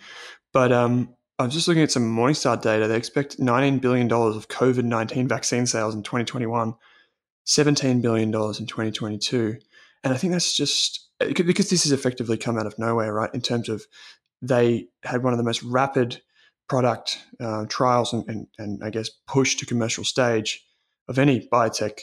But 0.53 0.73
um, 0.73 1.15
I 1.39 1.45
was 1.45 1.55
just 1.55 1.69
looking 1.69 1.83
at 1.83 1.93
some 1.93 2.17
Morningstar 2.17 2.61
data. 2.61 2.89
They 2.89 2.97
expect 2.97 3.39
$19 3.39 3.81
billion 3.81 4.11
of 4.11 4.49
COVID 4.49 4.85
19 4.85 5.29
vaccine 5.29 5.67
sales 5.67 5.95
in 5.95 6.03
2021, 6.03 6.75
$17 7.47 8.03
billion 8.03 8.29
in 8.29 8.33
2022. 8.33 9.59
And 10.03 10.15
I 10.15 10.17
think 10.17 10.33
that's 10.33 10.57
just 10.57 11.09
because 11.19 11.71
this 11.71 11.85
has 11.85 11.93
effectively 11.93 12.37
come 12.37 12.59
out 12.59 12.67
of 12.67 12.79
nowhere, 12.79 13.13
right? 13.13 13.33
In 13.35 13.41
terms 13.41 13.69
of 13.69 13.85
they 14.43 14.89
had 15.03 15.23
one 15.23 15.33
of 15.33 15.39
the 15.39 15.45
most 15.45 15.63
rapid 15.63 16.21
product 16.69 17.19
uh, 17.41 17.65
trials 17.69 18.13
and, 18.13 18.29
and, 18.29 18.47
and 18.59 18.83
I 18.83 18.91
guess 18.91 19.11
push 19.27 19.57
to 19.57 19.67
commercial 19.67 20.05
stage 20.05 20.65
of 21.09 21.19
any 21.19 21.49
biotech 21.53 22.01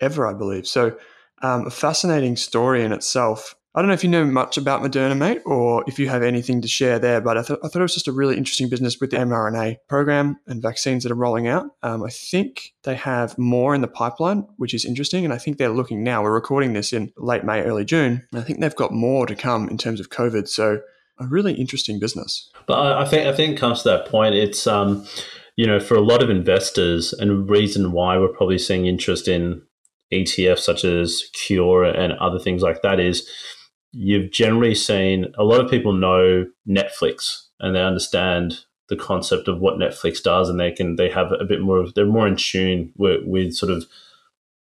ever, 0.00 0.26
I 0.26 0.34
believe. 0.34 0.66
So, 0.66 0.96
um, 1.42 1.66
a 1.66 1.70
fascinating 1.70 2.36
story 2.36 2.82
in 2.82 2.92
itself. 2.92 3.55
I 3.76 3.82
don't 3.82 3.88
know 3.88 3.94
if 3.94 4.02
you 4.02 4.08
know 4.08 4.24
much 4.24 4.56
about 4.56 4.80
Moderna, 4.80 5.14
mate, 5.14 5.42
or 5.44 5.84
if 5.86 5.98
you 5.98 6.08
have 6.08 6.22
anything 6.22 6.62
to 6.62 6.68
share 6.68 6.98
there, 6.98 7.20
but 7.20 7.36
I, 7.36 7.42
th- 7.42 7.58
I 7.62 7.68
thought 7.68 7.80
it 7.80 7.82
was 7.82 7.92
just 7.92 8.08
a 8.08 8.12
really 8.12 8.38
interesting 8.38 8.70
business 8.70 8.98
with 8.98 9.10
the 9.10 9.18
mRNA 9.18 9.76
program 9.86 10.38
and 10.46 10.62
vaccines 10.62 11.02
that 11.02 11.12
are 11.12 11.16
rolling 11.16 11.46
out. 11.46 11.66
Um, 11.82 12.02
I 12.02 12.08
think 12.08 12.72
they 12.84 12.94
have 12.94 13.36
more 13.36 13.74
in 13.74 13.82
the 13.82 13.88
pipeline, 13.88 14.46
which 14.56 14.72
is 14.72 14.86
interesting. 14.86 15.26
And 15.26 15.34
I 15.34 15.36
think 15.36 15.58
they're 15.58 15.68
looking 15.68 16.02
now, 16.02 16.22
we're 16.22 16.32
recording 16.32 16.72
this 16.72 16.94
in 16.94 17.12
late 17.18 17.44
May, 17.44 17.60
early 17.64 17.84
June. 17.84 18.26
I 18.32 18.40
think 18.40 18.60
they've 18.60 18.74
got 18.74 18.92
more 18.92 19.26
to 19.26 19.36
come 19.36 19.68
in 19.68 19.76
terms 19.76 20.00
of 20.00 20.08
COVID. 20.08 20.48
So, 20.48 20.80
a 21.18 21.26
really 21.26 21.52
interesting 21.52 22.00
business. 22.00 22.50
But 22.66 22.78
I 22.78 23.04
think, 23.04 23.26
I 23.26 23.34
think 23.34 23.58
comes 23.58 23.82
to 23.82 23.90
that 23.90 24.06
point. 24.06 24.34
It's, 24.34 24.66
um, 24.66 25.06
you 25.56 25.66
know, 25.66 25.80
for 25.80 25.96
a 25.96 26.02
lot 26.02 26.22
of 26.22 26.30
investors, 26.30 27.12
and 27.12 27.48
reason 27.48 27.92
why 27.92 28.16
we're 28.16 28.28
probably 28.28 28.58
seeing 28.58 28.86
interest 28.86 29.28
in 29.28 29.62
ETFs 30.12 30.60
such 30.60 30.84
as 30.84 31.24
Cure 31.32 31.84
and 31.84 32.12
other 32.14 32.38
things 32.38 32.62
like 32.62 32.82
that 32.82 33.00
is 33.00 33.28
you've 33.96 34.30
generally 34.30 34.74
seen 34.74 35.32
a 35.38 35.44
lot 35.44 35.60
of 35.60 35.70
people 35.70 35.92
know 35.94 36.44
Netflix 36.68 37.46
and 37.60 37.74
they 37.74 37.82
understand 37.82 38.60
the 38.88 38.96
concept 38.96 39.48
of 39.48 39.58
what 39.58 39.78
Netflix 39.78 40.22
does 40.22 40.50
and 40.50 40.60
they 40.60 40.70
can 40.70 40.96
they 40.96 41.08
have 41.08 41.32
a 41.32 41.44
bit 41.44 41.62
more 41.62 41.78
of 41.78 41.94
they're 41.94 42.04
more 42.04 42.28
in 42.28 42.36
tune 42.36 42.92
with, 42.96 43.24
with 43.24 43.54
sort 43.54 43.72
of 43.72 43.86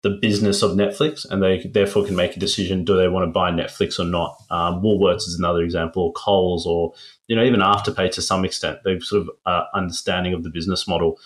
the 0.03 0.11
business 0.11 0.63
of 0.63 0.73
Netflix 0.73 1.25
and 1.31 1.43
they 1.43 1.59
therefore 1.73 2.05
can 2.05 2.17
make 2.17 2.37
a 2.37 2.41
decision 2.41 2.85
do 2.85 2.97
they 2.97 3.07
want 3.07 3.29
to 3.29 3.33
buy 3.33 3.51
Netflix 3.53 4.01
or 4.01 4.05
not. 4.05 4.37
Um, 4.51 4.83
Woolworths 4.83 5.29
is 5.29 5.37
another 5.39 5.63
example, 5.63 6.05
or 6.05 6.13
Coles, 6.15 6.67
or 6.67 6.93
you 7.29 7.37
know 7.37 7.45
even 7.45 7.61
Afterpay 7.61 8.11
to 8.13 8.23
some 8.23 8.45
extent. 8.45 8.79
They've 8.85 9.03
sort 9.03 9.23
of 9.23 9.31
uh, 9.47 9.65
understanding 9.75 10.33
of 10.33 10.43
the 10.43 10.51
business 10.51 10.89
model 10.89 11.19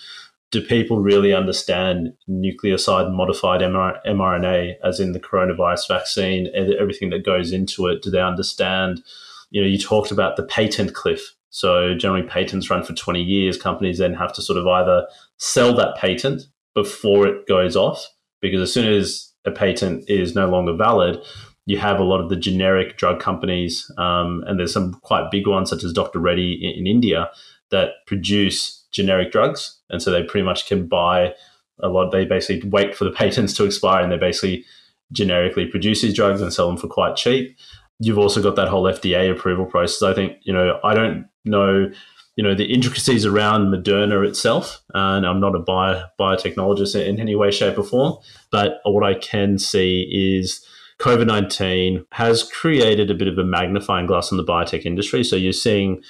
do 0.55 0.63
people 0.63 1.01
really 1.01 1.35
understand 1.35 2.13
nucleoside 2.31 3.13
modified 3.13 3.61
mRNA, 3.61 4.75
as 4.85 5.01
in 5.01 5.11
the 5.11 5.19
coronavirus 5.19 5.89
vaccine, 5.89 6.47
and 6.55 6.73
everything 6.75 7.11
that 7.11 7.27
goes 7.27 7.51
into 7.51 7.89
it? 7.89 8.03
Do 8.03 8.11
they 8.13 8.21
understand? 8.21 9.03
You 9.51 9.63
know, 9.63 9.67
you 9.67 9.79
talked 9.79 10.13
about 10.13 10.37
the 10.37 10.45
patent 10.45 10.95
cliff. 10.95 11.35
So 11.51 11.97
generally, 11.97 12.23
patents 12.23 12.71
run 12.71 12.85
for 12.85 12.93
20 12.93 13.21
years. 13.21 13.61
Companies 13.61 13.99
then 13.99 14.15
have 14.15 14.33
to 14.35 14.43
sort 14.43 14.57
of 14.57 14.65
either 14.69 15.09
sell 15.39 15.75
that 15.75 15.97
patent 15.97 16.43
before 16.73 17.27
it 17.27 17.49
goes 17.49 17.75
off, 17.75 18.07
because 18.41 18.61
as 18.61 18.73
soon 18.73 18.87
as 18.93 19.33
a 19.45 19.51
patent 19.51 20.09
is 20.09 20.37
no 20.37 20.49
longer 20.49 20.77
valid, 20.77 21.21
you 21.67 21.79
have 21.79 21.99
a 21.99 22.05
lot 22.05 22.21
of 22.21 22.29
the 22.29 22.37
generic 22.37 22.97
drug 22.97 23.19
companies, 23.19 23.91
um, 23.99 24.45
and 24.47 24.57
there's 24.57 24.73
some 24.73 24.95
quite 25.03 25.33
big 25.33 25.49
ones 25.49 25.69
such 25.69 25.83
as 25.83 25.93
Dr. 25.93 26.21
Reddy 26.21 26.53
in, 26.63 26.79
in 26.79 26.87
India 26.87 27.29
that 27.73 28.07
produce 28.07 28.84
generic 28.95 29.33
drugs, 29.33 29.81
and 29.91 30.01
so 30.01 30.11
they 30.11 30.23
pretty 30.23 30.45
much 30.45 30.67
can 30.67 30.87
buy 30.87 31.35
a 31.83 31.89
lot. 31.89 32.13
They 32.13 32.25
basically 32.25 32.69
wait 32.69 32.95
for 32.95 33.05
the 33.05 33.11
patents 33.23 33.53
to 33.55 33.65
expire, 33.65 34.03
and 34.03 34.11
they 34.11 34.17
basically 34.17 34.65
generically 35.13 35.67
produce 35.67 36.01
these 36.01 36.15
drugs 36.15 36.41
and 36.41 36.53
sell 36.53 36.69
them 36.69 36.79
for 36.79 36.89
quite 36.89 37.17
cheap. 37.17 37.57
You've 38.01 38.19
also 38.19 38.43
got 38.43 38.57
that 38.57 38.69
whole 38.69 38.85
FDA 38.85 39.31
approval 39.31 39.67
process. 39.67 40.03
I 40.03 40.15
think 40.15 40.39
you 40.43 40.53
know 40.53 40.81
I 40.83 40.95
don't 40.95 41.27
know 41.45 41.91
you 42.37 42.43
know 42.43 42.55
the 42.55 42.73
intricacies 42.73 43.27
around 43.27 43.73
Moderna 43.73 44.27
itself, 44.27 44.83
and 44.95 45.27
I'm 45.27 45.41
not 45.41 45.55
a 45.55 45.61
bio, 45.61 46.05
biotechnologist 46.19 47.01
in 47.05 47.21
any 47.21 47.35
way, 47.35 47.51
shape, 47.51 47.79
or 47.79 47.85
form. 47.85 48.17
But 48.51 48.81
what 48.85 49.05
I 49.05 49.15
can 49.15 49.59
see 49.59 50.39
is 50.39 50.65
COVID 51.01 51.27
19 51.27 52.05
has 52.13 52.43
created 52.51 53.11
a 53.11 53.15
bit 53.15 53.29
of 53.29 53.39
a 53.39 53.45
magnifying 53.45 54.07
glass 54.07 54.33
on 54.33 54.39
the 54.39 54.45
biotech 54.45 54.85
industry. 54.85 55.25
So 55.25 55.37
you're 55.37 55.53
seeing 55.53 56.03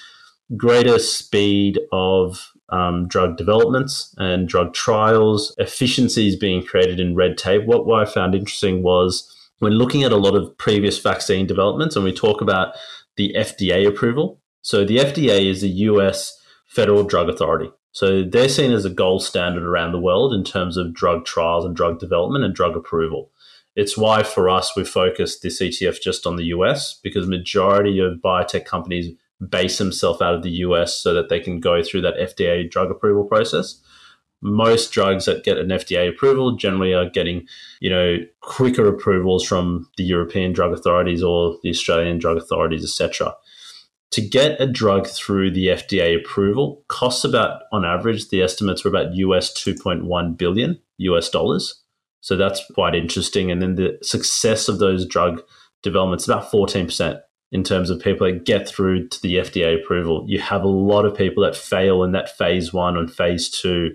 greater 0.57 0.99
speed 0.99 1.81
of 1.93 2.53
um, 2.71 3.07
drug 3.09 3.37
developments 3.37 4.15
and 4.19 4.49
drug 4.49 4.75
trials, 4.75 5.55
efficiencies 5.59 6.37
being 6.37 6.65
created 6.65 6.99
in 6.99 7.15
red 7.15 7.37
tape. 7.37 7.65
What, 7.67 7.87
what 7.87 8.01
I 8.01 8.11
found 8.11 8.35
interesting 8.35 8.83
was 8.83 9.31
when 9.59 9.73
looking 9.73 10.03
at 10.03 10.13
a 10.13 10.17
lot 10.17 10.35
of 10.35 10.57
previous 10.59 10.99
vaccine 10.99 11.47
developments, 11.47 11.97
and 11.97 12.05
we 12.05 12.13
talk 12.13 12.41
about 12.41 12.75
the 13.17 13.35
FDA 13.37 13.87
approval. 13.87 14.41
So 14.63 14.85
the 14.85 14.99
FDA 14.99 15.49
is 15.49 15.61
the 15.61 15.69
US 15.69 16.39
Federal 16.67 17.05
Drug 17.05 17.29
Authority. 17.29 17.71
So 17.93 18.25
they're 18.25 18.49
seen 18.49 18.73
as 18.73 18.85
a 18.85 18.91
gold 18.91 19.23
standard 19.23 19.63
around 19.63 19.93
the 19.93 20.01
world 20.01 20.35
in 20.35 20.43
terms 20.43 20.77
of 20.77 20.93
drug 20.93 21.25
trials 21.25 21.65
and 21.65 21.77
drug 21.77 22.01
development 22.01 22.45
and 22.45 22.53
drug 22.53 22.77
approval. 22.77 23.31
It's 23.77 23.97
why 23.97 24.23
for 24.23 24.49
us 24.49 24.77
we 24.77 24.85
focused 24.85 25.43
this 25.43 25.61
ETF 25.61 26.01
just 26.01 26.27
on 26.27 26.37
the 26.37 26.47
US 26.47 26.99
because 27.03 27.29
majority 27.29 28.01
of 28.01 28.19
biotech 28.19 28.65
companies 28.65 29.15
base 29.49 29.79
himself 29.79 30.23
out 30.23 30.35
of 30.35 30.43
the 30.43 30.51
US 30.51 30.97
so 30.97 31.13
that 31.15 31.29
they 31.29 31.41
can 31.41 31.61
go 31.61 31.83
through 31.83 32.03
that 32.03 32.17
FDA 32.17 32.71
drug 32.71 32.91
approval 32.91 33.25
process. 33.25 33.81
Most 34.43 34.93
drugs 34.93 35.25
that 35.25 35.45
get 35.45 35.57
an 35.57 35.69
FDA 35.69 36.09
approval 36.09 36.57
generally 36.57 36.93
are 36.93 37.09
getting, 37.09 37.47
you 37.81 37.89
know, 37.89 38.19
quicker 38.41 38.87
approvals 38.87 39.45
from 39.45 39.89
the 39.97 40.05
European 40.05 40.53
drug 40.53 40.73
authorities 40.73 41.23
or 41.23 41.57
the 41.63 41.71
Australian 41.71 42.19
drug 42.19 42.37
authorities, 42.37 42.85
etc. 42.85 43.35
To 44.11 44.21
get 44.21 44.61
a 44.61 44.67
drug 44.67 45.09
through 45.09 45.51
the 45.53 45.69
FDA 45.69 46.17
approval 46.17 46.85
costs 46.89 47.25
about, 47.25 47.63
on 47.73 47.85
average, 47.85 48.29
the 48.29 48.43
estimates 48.43 48.85
were 48.85 48.91
about 48.91 49.15
US 49.15 49.53
2.1 49.53 50.37
billion 50.37 50.79
US 50.99 51.31
dollars. 51.31 51.83
So 52.21 52.37
that's 52.37 52.63
quite 52.75 52.95
interesting. 52.95 53.51
And 53.51 53.61
then 53.61 53.75
the 53.75 53.99
success 54.03 54.69
of 54.69 54.79
those 54.79 55.07
drug 55.07 55.43
developments 55.83 56.27
about 56.27 56.51
14% 56.51 57.21
in 57.55 57.63
terms 57.63 57.89
of 57.89 58.01
people 58.01 58.27
that 58.27 58.45
get 58.45 58.69
through 58.69 59.07
to 59.07 59.23
the 59.23 59.37
FDA 59.37 59.81
approval. 59.81 60.25
You 60.27 60.41
have 60.41 60.65
a 60.65 60.69
lot 60.69 61.05
of 61.05 61.17
people 61.17 61.45
that 61.45 61.57
fail 61.57 62.03
in 62.03 62.11
that 62.11 62.37
phase 62.37 62.73
one 62.73 62.97
and 62.97 63.11
phase 63.11 63.49
two. 63.49 63.95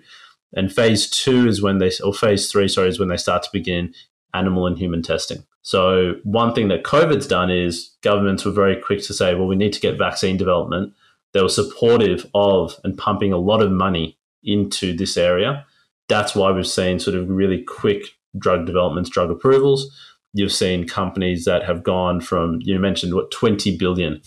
And 0.54 0.74
phase 0.74 1.10
two 1.10 1.46
is 1.46 1.62
when 1.62 1.78
they, 1.78 1.92
or 2.02 2.14
phase 2.14 2.50
three, 2.50 2.70
sorry, 2.70 2.88
is 2.88 3.00
when 3.00 3.10
they 3.10 3.18
start 3.18 3.44
to 3.44 3.50
begin 3.52 3.94
animal 4.34 4.66
and 4.66 4.78
human 4.78 5.02
testing. 5.02 5.44
So, 5.62 6.16
one 6.24 6.56
thing 6.56 6.70
that 6.70 6.86
COVID's 6.86 7.28
done 7.28 7.52
is 7.52 7.98
governments 8.02 8.46
were 8.46 8.54
very 8.54 8.78
quick 8.78 9.04
to 9.04 9.14
say, 9.14 9.36
well, 9.36 9.46
we 9.46 9.58
need 9.58 9.74
to 9.74 9.82
get 9.82 9.98
vaccine 9.98 10.38
development. 10.38 10.94
They 11.34 11.42
were 11.42 11.50
supportive 11.50 12.26
of 12.34 12.80
and 12.86 12.98
pumping 12.98 13.34
a 13.34 13.38
lot 13.38 13.62
of 13.62 13.72
money 13.72 14.18
into 14.42 14.96
this 14.96 15.18
area. 15.18 15.66
That's 16.08 16.34
why 16.34 16.50
we've 16.52 16.66
seen 16.66 16.98
sort 16.98 17.18
of 17.18 17.30
really 17.30 17.62
quick 17.64 18.04
drug 18.38 18.66
developments, 18.66 19.10
drug 19.10 19.30
approvals 19.30 19.94
you've 20.34 20.54
seen 20.54 20.88
companies 20.88 21.46
that 21.46 21.64
have 21.64 21.84
gone 21.84 22.22
from 22.22 22.60
you 22.62 22.78
mentioned 22.80 23.14
what 23.14 23.32
20 23.32 23.78
billion 23.78 24.22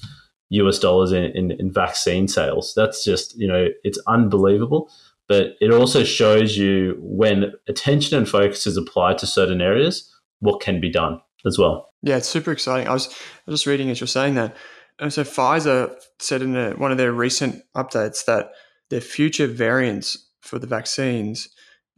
US 0.50 0.78
dollars 0.78 1.12
in, 1.12 1.24
in, 1.24 1.52
in, 1.52 1.72
vaccine 1.72 2.28
sales. 2.28 2.74
That's 2.76 3.04
just, 3.04 3.38
you 3.38 3.48
know, 3.48 3.68
it's 3.84 3.98
unbelievable. 4.06 4.90
but 5.28 5.54
it 5.60 5.72
also 5.72 6.04
shows 6.04 6.58
you 6.58 6.96
when 7.00 7.52
attention 7.68 8.18
and 8.18 8.28
focus 8.28 8.66
is 8.66 8.76
applied 8.76 9.16
to 9.18 9.26
certain 9.26 9.62
areas, 9.62 10.12
what 10.40 10.60
can 10.60 10.80
be 10.80 10.90
done 10.90 11.20
as 11.46 11.58
well. 11.58 11.90
Yeah, 12.02 12.16
it's 12.16 12.28
super 12.28 12.52
exciting. 12.52 12.86
I 12.86 12.92
was, 12.92 13.06
I 13.08 13.50
was 13.50 13.60
just 13.60 13.66
reading 13.66 13.88
as 13.90 14.00
you're 14.00 14.08
saying 14.08 14.34
that. 14.34 14.54
And 14.98 15.12
so 15.12 15.24
Pfizer 15.24 15.94
said 16.18 16.42
in 16.42 16.54
a, 16.54 16.72
one 16.72 16.92
of 16.92 16.98
their 16.98 17.12
recent 17.12 17.62
updates 17.74 18.26
that 18.26 18.50
their 18.90 19.00
future 19.00 19.46
variants 19.46 20.28
for 20.40 20.58
the 20.58 20.66
vaccines 20.66 21.48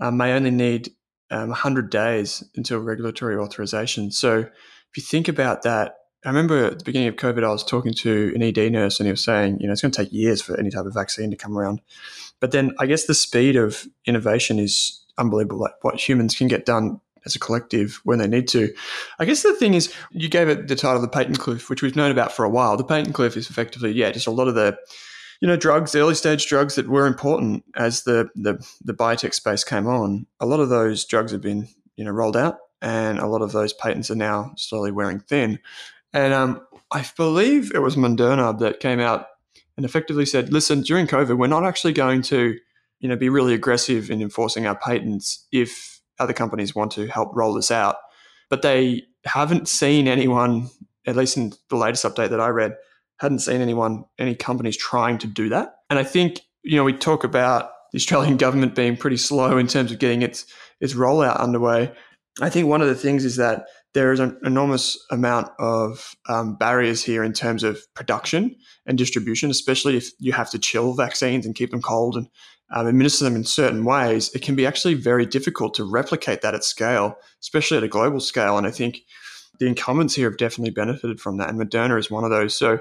uh, 0.00 0.10
may 0.10 0.32
only 0.32 0.50
need 0.50 0.90
um, 1.34 1.48
100 1.48 1.90
days 1.90 2.44
until 2.54 2.78
regulatory 2.78 3.36
authorization. 3.36 4.10
So 4.10 4.38
if 4.38 4.96
you 4.96 5.02
think 5.02 5.26
about 5.26 5.62
that, 5.62 5.96
I 6.24 6.28
remember 6.28 6.66
at 6.66 6.78
the 6.78 6.84
beginning 6.84 7.08
of 7.08 7.16
COVID, 7.16 7.44
I 7.44 7.50
was 7.50 7.64
talking 7.64 7.92
to 7.94 8.32
an 8.34 8.42
ED 8.42 8.70
nurse 8.72 9.00
and 9.00 9.06
he 9.06 9.10
was 9.10 9.24
saying, 9.24 9.58
you 9.60 9.66
know, 9.66 9.72
it's 9.72 9.82
going 9.82 9.92
to 9.92 10.04
take 10.04 10.12
years 10.12 10.40
for 10.40 10.58
any 10.58 10.70
type 10.70 10.86
of 10.86 10.94
vaccine 10.94 11.30
to 11.30 11.36
come 11.36 11.58
around. 11.58 11.82
But 12.40 12.52
then 12.52 12.74
I 12.78 12.86
guess 12.86 13.06
the 13.06 13.14
speed 13.14 13.56
of 13.56 13.86
innovation 14.06 14.58
is 14.58 15.04
unbelievable. 15.18 15.60
Like 15.60 15.82
what 15.82 15.96
humans 15.96 16.36
can 16.36 16.48
get 16.48 16.66
done 16.66 17.00
as 17.26 17.34
a 17.34 17.40
collective 17.40 18.00
when 18.04 18.20
they 18.20 18.28
need 18.28 18.46
to. 18.48 18.72
I 19.18 19.24
guess 19.24 19.42
the 19.42 19.54
thing 19.54 19.74
is, 19.74 19.92
you 20.12 20.28
gave 20.28 20.48
it 20.48 20.68
the 20.68 20.76
title, 20.76 20.96
of 20.96 21.02
the 21.02 21.08
patent 21.08 21.38
cliff, 21.40 21.68
which 21.68 21.82
we've 21.82 21.96
known 21.96 22.10
about 22.10 22.32
for 22.32 22.44
a 22.44 22.50
while. 22.50 22.76
The 22.76 22.84
patent 22.84 23.14
cliff 23.14 23.36
is 23.36 23.50
effectively, 23.50 23.92
yeah, 23.92 24.10
just 24.12 24.26
a 24.26 24.30
lot 24.30 24.48
of 24.48 24.54
the, 24.54 24.78
you 25.44 25.48
know, 25.48 25.56
drugs, 25.58 25.94
early 25.94 26.14
stage 26.14 26.46
drugs 26.46 26.74
that 26.76 26.88
were 26.88 27.06
important 27.06 27.64
as 27.76 28.04
the 28.04 28.30
the, 28.34 28.66
the 28.82 28.94
biotech 28.94 29.34
space 29.34 29.62
came 29.62 29.86
on. 29.86 30.26
A 30.40 30.46
lot 30.46 30.58
of 30.58 30.70
those 30.70 31.04
drugs 31.04 31.32
have 31.32 31.42
been, 31.42 31.68
you 31.96 32.04
know, 32.06 32.12
rolled 32.12 32.34
out, 32.34 32.56
and 32.80 33.18
a 33.18 33.26
lot 33.26 33.42
of 33.42 33.52
those 33.52 33.74
patents 33.74 34.10
are 34.10 34.14
now 34.14 34.54
slowly 34.56 34.90
wearing 34.90 35.20
thin. 35.20 35.58
And 36.14 36.32
um, 36.32 36.66
I 36.90 37.04
believe 37.14 37.72
it 37.74 37.82
was 37.82 37.94
Moderna 37.94 38.58
that 38.60 38.80
came 38.80 39.00
out 39.00 39.26
and 39.76 39.84
effectively 39.84 40.24
said, 40.24 40.50
"Listen, 40.50 40.80
during 40.80 41.06
COVID, 41.06 41.36
we're 41.36 41.46
not 41.46 41.66
actually 41.66 41.92
going 41.92 42.22
to." 42.22 42.58
You 43.00 43.08
know, 43.10 43.16
be 43.16 43.28
really 43.28 43.52
aggressive 43.52 44.10
in 44.10 44.22
enforcing 44.22 44.66
our 44.66 44.76
patents 44.78 45.46
if 45.52 46.00
other 46.18 46.32
companies 46.32 46.74
want 46.74 46.92
to 46.92 47.06
help 47.06 47.36
roll 47.36 47.52
this 47.52 47.70
out, 47.70 47.96
but 48.48 48.62
they 48.62 49.02
haven't 49.26 49.68
seen 49.68 50.08
anyone, 50.08 50.70
at 51.06 51.16
least 51.16 51.36
in 51.36 51.52
the 51.68 51.76
latest 51.76 52.06
update 52.06 52.30
that 52.30 52.40
I 52.40 52.48
read, 52.48 52.76
hadn't 53.20 53.40
seen 53.40 53.60
anyone, 53.60 54.04
any 54.18 54.34
companies 54.34 54.76
trying 54.76 55.18
to 55.18 55.26
do 55.26 55.48
that. 55.50 55.76
And 55.90 55.98
I 55.98 56.04
think, 56.04 56.40
you 56.62 56.76
know, 56.76 56.84
we 56.84 56.92
talk 56.92 57.24
about 57.24 57.70
the 57.92 57.96
Australian 57.96 58.36
government 58.44 58.74
being 58.74 58.96
pretty 58.96 59.16
slow 59.16 59.58
in 59.58 59.66
terms 59.66 59.92
of 59.92 59.98
getting 59.98 60.22
its 60.22 60.46
its 60.80 60.94
rollout 60.94 61.40
underway. 61.40 61.92
I 62.40 62.50
think 62.50 62.68
one 62.68 62.82
of 62.82 62.88
the 62.88 62.96
things 62.96 63.24
is 63.24 63.36
that 63.36 63.66
there 63.94 64.12
is 64.12 64.18
an 64.18 64.36
enormous 64.44 64.98
amount 65.12 65.48
of 65.60 66.16
um, 66.28 66.56
barriers 66.56 67.02
here 67.02 67.22
in 67.22 67.32
terms 67.32 67.62
of 67.62 67.80
production 67.94 68.56
and 68.86 68.98
distribution, 68.98 69.50
especially 69.50 69.96
if 69.96 70.10
you 70.18 70.32
have 70.32 70.50
to 70.50 70.58
chill 70.58 70.94
vaccines 70.94 71.46
and 71.46 71.54
keep 71.54 71.70
them 71.70 71.80
cold 71.80 72.16
and 72.16 72.28
um, 72.74 72.88
administer 72.88 73.24
them 73.24 73.36
in 73.36 73.44
certain 73.44 73.84
ways, 73.84 74.34
it 74.34 74.42
can 74.42 74.56
be 74.56 74.66
actually 74.66 74.94
very 74.94 75.24
difficult 75.24 75.74
to 75.74 75.84
replicate 75.84 76.42
that 76.42 76.54
at 76.54 76.64
scale, 76.64 77.16
especially 77.40 77.76
at 77.76 77.84
a 77.84 77.88
global 77.88 78.18
scale. 78.18 78.58
And 78.58 78.66
I 78.66 78.72
think 78.72 79.02
the 79.60 79.66
incumbents 79.66 80.14
here 80.16 80.28
have 80.28 80.38
definitely 80.38 80.72
benefited 80.72 81.20
from 81.20 81.36
that. 81.36 81.48
And 81.48 81.60
Moderna 81.60 81.98
is 81.98 82.10
one 82.10 82.24
of 82.24 82.30
those. 82.30 82.54
So 82.54 82.80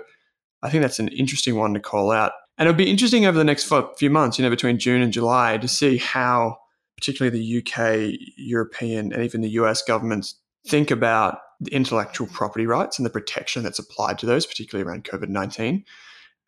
I 0.64 0.70
think 0.70 0.82
that's 0.82 1.00
an 1.00 1.10
interesting 1.10 1.56
one 1.56 1.74
to 1.74 1.80
call 1.80 2.12
out. 2.12 2.32
And 2.58 2.68
it'll 2.68 2.78
be 2.78 2.90
interesting 2.90 3.26
over 3.26 3.38
the 3.38 3.44
next 3.44 3.72
few 3.98 4.10
months, 4.10 4.40
you 4.40 4.44
know, 4.44 4.50
between 4.50 4.80
June 4.80 5.02
and 5.02 5.12
July, 5.12 5.58
to 5.58 5.68
see 5.68 5.98
how, 5.98 6.58
particularly 6.98 7.38
the 7.38 7.58
UK, 7.60 8.18
European, 8.38 9.12
and 9.12 9.24
even 9.24 9.42
the 9.42 9.50
US 9.50 9.82
governments 9.82 10.36
think 10.68 10.90
about 10.90 11.40
the 11.60 11.74
intellectual 11.74 12.28
property 12.28 12.66
rights 12.66 12.98
and 12.98 13.06
the 13.06 13.10
protection 13.10 13.64
that's 13.64 13.80
applied 13.80 14.18
to 14.20 14.26
those, 14.26 14.46
particularly 14.46 14.88
around 14.88 15.04
COVID 15.04 15.30
19. 15.30 15.84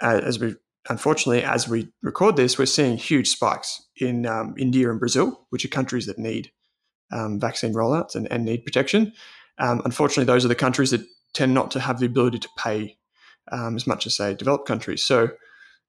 Uh, 0.01 0.22
as 0.24 0.39
we 0.39 0.55
unfortunately, 0.89 1.43
as 1.43 1.67
we 1.67 1.88
record 2.01 2.36
this, 2.36 2.57
we're 2.57 2.65
seeing 2.65 2.98
huge 2.98 3.27
spikes 3.27 3.81
in 3.98 4.25
um, 4.25 4.53
India 4.57 4.89
and 4.89 5.00
Brazil, 5.00 5.45
which 5.50 5.65
are 5.65 5.69
countries 5.69 6.05
that 6.05 6.19
need 6.19 6.51
um, 7.12 7.39
vaccine 7.39 7.74
rollouts 7.74 8.15
and, 8.15 8.31
and 8.31 8.45
need 8.45 8.63
protection. 8.63 9.13
Um, 9.57 9.81
unfortunately, 9.86 10.25
those 10.25 10.45
are 10.45 10.50
the 10.50 10.55
countries 10.55 10.92
that 10.92 11.01
tend 11.33 11.53
not 11.53 11.72
to 11.72 11.79
have 11.79 12.00
the 12.00 12.05
ability 12.05 12.39
to 12.39 12.50
pay 12.57 12.98
um, 13.51 13.75
as 13.75 13.88
much 13.88 14.05
as, 14.05 14.16
say, 14.16 14.34
developed 14.34 14.68
countries. 14.68 15.03
So 15.03 15.29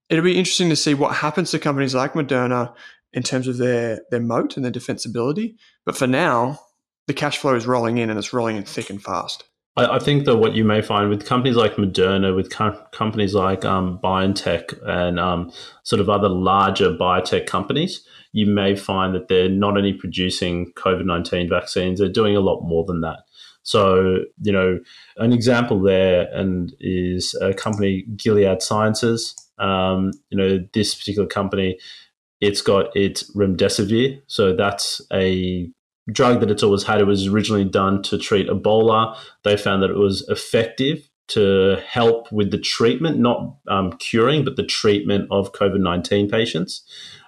it'll 0.09 0.25
be 0.25 0.39
interesting 0.39 0.69
to 0.71 0.77
see 0.77 0.95
what 0.95 1.17
happens 1.17 1.51
to 1.51 1.59
companies 1.59 1.95
like 1.95 2.13
Moderna 2.13 2.75
in 3.13 3.23
terms 3.23 3.49
of 3.49 3.57
their, 3.57 4.01
their 4.11 4.21
moat 4.21 4.57
and 4.57 4.65
their 4.65 4.73
defensibility. 4.73 5.57
But 5.85 5.97
for 5.97 6.07
now, 6.07 6.61
the 7.07 7.15
cash 7.15 7.39
flow 7.39 7.55
is 7.55 7.67
rolling 7.67 7.99
in 7.99 8.11
and 8.11 8.19
it's 8.19 8.33
rolling 8.33 8.57
in 8.57 8.65
thick 8.65 8.91
and 8.91 9.03
fast. 9.03 9.45
I, 9.77 9.97
I 9.97 9.99
think 9.99 10.25
that 10.25 10.37
what 10.37 10.55
you 10.55 10.65
may 10.65 10.83
find 10.83 11.09
with 11.09 11.25
companies 11.25 11.57
like 11.57 11.77
Moderna, 11.77 12.35
with 12.35 12.51
com- 12.51 12.79
companies 12.93 13.35
like 13.35 13.65
um, 13.65 13.99
BioNTech 14.03 14.79
and 14.87 15.21
um, 15.21 15.53
sort 15.85 16.01
of 16.01 16.09
other 16.09 16.29
larger 16.29 16.91
biotech 16.91 17.47
companies, 17.47 18.05
you 18.33 18.47
may 18.47 18.75
find 18.77 19.15
that 19.15 19.29
they're 19.29 19.49
not 19.49 19.77
only 19.77 19.93
producing 19.93 20.73
COVID 20.73 21.05
19 21.05 21.49
vaccines, 21.49 21.99
they're 21.99 22.09
doing 22.09 22.37
a 22.37 22.41
lot 22.41 22.63
more 22.63 22.85
than 22.85 23.01
that. 23.03 23.21
So, 23.67 24.21
you 24.43 24.53
know, 24.53 24.79
an 25.17 25.33
example 25.33 25.83
there 25.83 26.29
and 26.33 26.73
is 26.79 27.35
a 27.43 27.53
company, 27.53 28.05
Gilead 28.17 28.63
Sciences. 28.63 29.35
Um, 29.59 30.13
you 30.31 30.39
know, 30.39 30.61
this 30.73 30.95
particular 30.95 31.27
company, 31.27 31.77
it's 32.41 32.61
got 32.61 32.97
its 32.97 33.29
remdesivir. 33.35 34.23
So 34.29 34.55
that's 34.55 35.03
a 35.13 35.69
drug 36.13 36.39
that 36.41 36.51
it's 36.51 36.63
always 36.63 36.85
had. 36.85 37.01
It 37.01 37.09
was 37.09 37.27
originally 37.27 37.65
done 37.65 38.03
to 38.05 38.19
treat 38.19 38.49
Ebola. 38.49 39.19
They 39.43 39.57
found 39.57 39.83
that 39.83 39.91
it 39.91 39.97
was 39.97 40.25
effective 40.29 41.09
to 41.29 41.83
help 41.85 42.31
with 42.31 42.53
the 42.53 42.59
treatment, 42.59 43.19
not 43.19 43.57
um, 43.67 43.95
curing, 43.95 44.45
but 44.45 44.55
the 44.55 44.65
treatment 44.65 45.27
of 45.33 45.51
COVID 45.55 45.81
19 45.81 46.31
patients. 46.31 46.85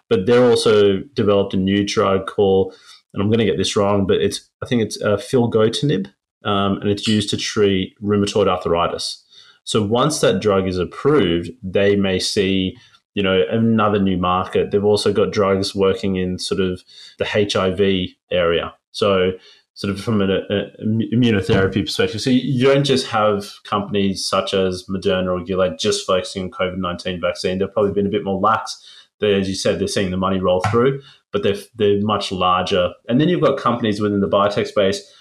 But 0.08 0.26
they're 0.26 0.48
also 0.48 1.00
developed 1.14 1.52
a 1.54 1.56
new 1.56 1.84
drug 1.84 2.28
called, 2.28 2.76
and 3.12 3.20
I'm 3.20 3.28
going 3.28 3.40
to 3.40 3.44
get 3.44 3.56
this 3.56 3.74
wrong, 3.74 4.06
but 4.06 4.18
it's 4.18 4.48
I 4.62 4.66
think 4.66 4.82
it's 4.82 5.02
uh, 5.02 5.16
filgotinib, 5.16 6.12
um, 6.44 6.78
and 6.78 6.90
it's 6.90 7.06
used 7.06 7.30
to 7.30 7.36
treat 7.36 7.94
rheumatoid 8.02 8.48
arthritis. 8.48 9.24
So 9.64 9.82
once 9.82 10.20
that 10.20 10.40
drug 10.40 10.66
is 10.66 10.78
approved, 10.78 11.50
they 11.62 11.96
may 11.96 12.18
see 12.18 12.76
you 13.14 13.22
know 13.22 13.42
another 13.50 14.00
new 14.00 14.16
market. 14.16 14.70
They've 14.70 14.84
also 14.84 15.12
got 15.12 15.32
drugs 15.32 15.74
working 15.74 16.16
in 16.16 16.38
sort 16.38 16.60
of 16.60 16.82
the 17.18 17.26
HIV 17.26 18.10
area. 18.30 18.74
So 18.92 19.32
sort 19.74 19.92
of 19.92 20.00
from 20.00 20.20
an 20.20 20.30
a, 20.30 20.70
immunotherapy 20.82 21.84
perspective. 21.84 22.20
So 22.20 22.30
you 22.30 22.66
don't 22.66 22.84
just 22.84 23.06
have 23.08 23.52
companies 23.64 24.26
such 24.26 24.52
as 24.52 24.84
Moderna 24.90 25.40
or 25.40 25.44
Gilead 25.44 25.78
just 25.78 26.06
focusing 26.06 26.44
on 26.44 26.50
COVID 26.50 26.78
nineteen 26.78 27.20
vaccine. 27.20 27.58
They've 27.58 27.72
probably 27.72 27.92
been 27.92 28.06
a 28.06 28.10
bit 28.10 28.24
more 28.24 28.40
lax. 28.40 28.84
They, 29.20 29.34
as 29.34 29.48
you 29.48 29.54
said, 29.54 29.78
they're 29.78 29.88
seeing 29.88 30.10
the 30.10 30.16
money 30.16 30.40
roll 30.40 30.62
through, 30.70 31.00
but 31.32 31.42
they're 31.42 31.56
they're 31.76 32.00
much 32.00 32.32
larger. 32.32 32.92
And 33.08 33.20
then 33.20 33.28
you've 33.28 33.40
got 33.40 33.58
companies 33.58 34.00
within 34.00 34.20
the 34.20 34.28
biotech 34.28 34.66
space 34.66 35.12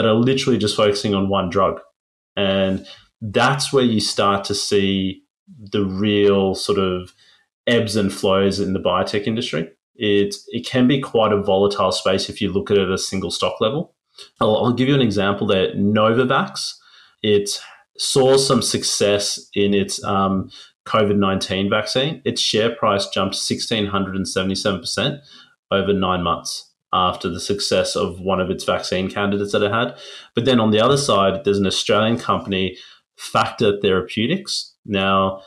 that 0.00 0.08
are 0.08 0.14
literally 0.14 0.56
just 0.56 0.76
focusing 0.76 1.14
on 1.14 1.28
one 1.28 1.50
drug, 1.50 1.78
and 2.34 2.86
that's 3.20 3.70
where 3.70 3.84
you 3.84 4.00
start 4.00 4.44
to 4.44 4.54
see 4.54 5.22
the 5.58 5.84
real 5.84 6.54
sort 6.54 6.78
of 6.78 7.12
ebbs 7.66 7.96
and 7.96 8.10
flows 8.10 8.58
in 8.58 8.72
the 8.72 8.80
biotech 8.80 9.26
industry. 9.26 9.70
It, 9.96 10.36
it 10.48 10.66
can 10.66 10.88
be 10.88 11.02
quite 11.02 11.34
a 11.34 11.42
volatile 11.42 11.92
space 11.92 12.30
if 12.30 12.40
you 12.40 12.50
look 12.50 12.70
at 12.70 12.78
it 12.78 12.84
at 12.84 12.90
a 12.90 12.96
single 12.96 13.30
stock 13.30 13.60
level. 13.60 13.94
I'll, 14.40 14.56
I'll 14.56 14.72
give 14.72 14.88
you 14.88 14.94
an 14.94 15.02
example 15.02 15.46
there. 15.46 15.74
Novavax, 15.74 16.76
it 17.22 17.60
saw 17.98 18.38
some 18.38 18.62
success 18.62 19.50
in 19.54 19.74
its 19.74 20.02
um, 20.02 20.50
COVID 20.86 21.18
19 21.18 21.68
vaccine. 21.68 22.22
Its 22.24 22.40
share 22.40 22.74
price 22.74 23.06
jumped 23.08 23.34
1,677% 23.34 25.20
over 25.70 25.92
nine 25.92 26.22
months 26.22 26.69
after 26.92 27.28
the 27.28 27.40
success 27.40 27.96
of 27.96 28.20
one 28.20 28.40
of 28.40 28.50
its 28.50 28.64
vaccine 28.64 29.10
candidates 29.10 29.52
that 29.52 29.62
it 29.62 29.72
had. 29.72 29.96
But 30.34 30.44
then 30.44 30.60
on 30.60 30.70
the 30.70 30.80
other 30.80 30.96
side, 30.96 31.44
there's 31.44 31.58
an 31.58 31.66
Australian 31.66 32.18
company, 32.18 32.76
Factor 33.16 33.80
Therapeutics. 33.80 34.74
Now, 34.84 35.42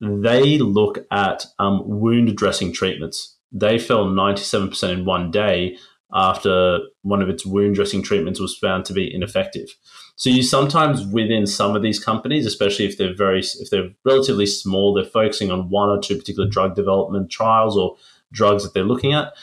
they 0.00 0.58
look 0.58 1.06
at 1.10 1.46
um, 1.58 1.82
wound 1.84 2.36
dressing 2.36 2.72
treatments. 2.72 3.36
They 3.52 3.78
fell 3.78 4.06
97% 4.06 4.92
in 4.92 5.04
one 5.04 5.30
day 5.30 5.76
after 6.12 6.78
one 7.02 7.20
of 7.20 7.28
its 7.28 7.44
wound 7.44 7.74
dressing 7.74 8.02
treatments 8.02 8.40
was 8.40 8.56
found 8.56 8.84
to 8.86 8.92
be 8.92 9.12
ineffective. 9.12 9.68
So 10.16 10.30
you 10.30 10.42
sometimes 10.42 11.06
within 11.06 11.46
some 11.46 11.76
of 11.76 11.82
these 11.82 12.02
companies, 12.02 12.46
especially 12.46 12.86
if 12.86 12.96
they're 12.96 13.14
very 13.14 13.40
if 13.40 13.70
they're 13.70 13.90
relatively 14.04 14.46
small, 14.46 14.94
they're 14.94 15.04
focusing 15.04 15.50
on 15.50 15.70
one 15.70 15.90
or 15.90 16.00
two 16.00 16.16
particular 16.16 16.48
drug 16.48 16.74
development 16.74 17.30
trials 17.30 17.76
or 17.76 17.96
drugs 18.32 18.64
that 18.64 18.74
they're 18.74 18.84
looking 18.84 19.12
at. 19.12 19.34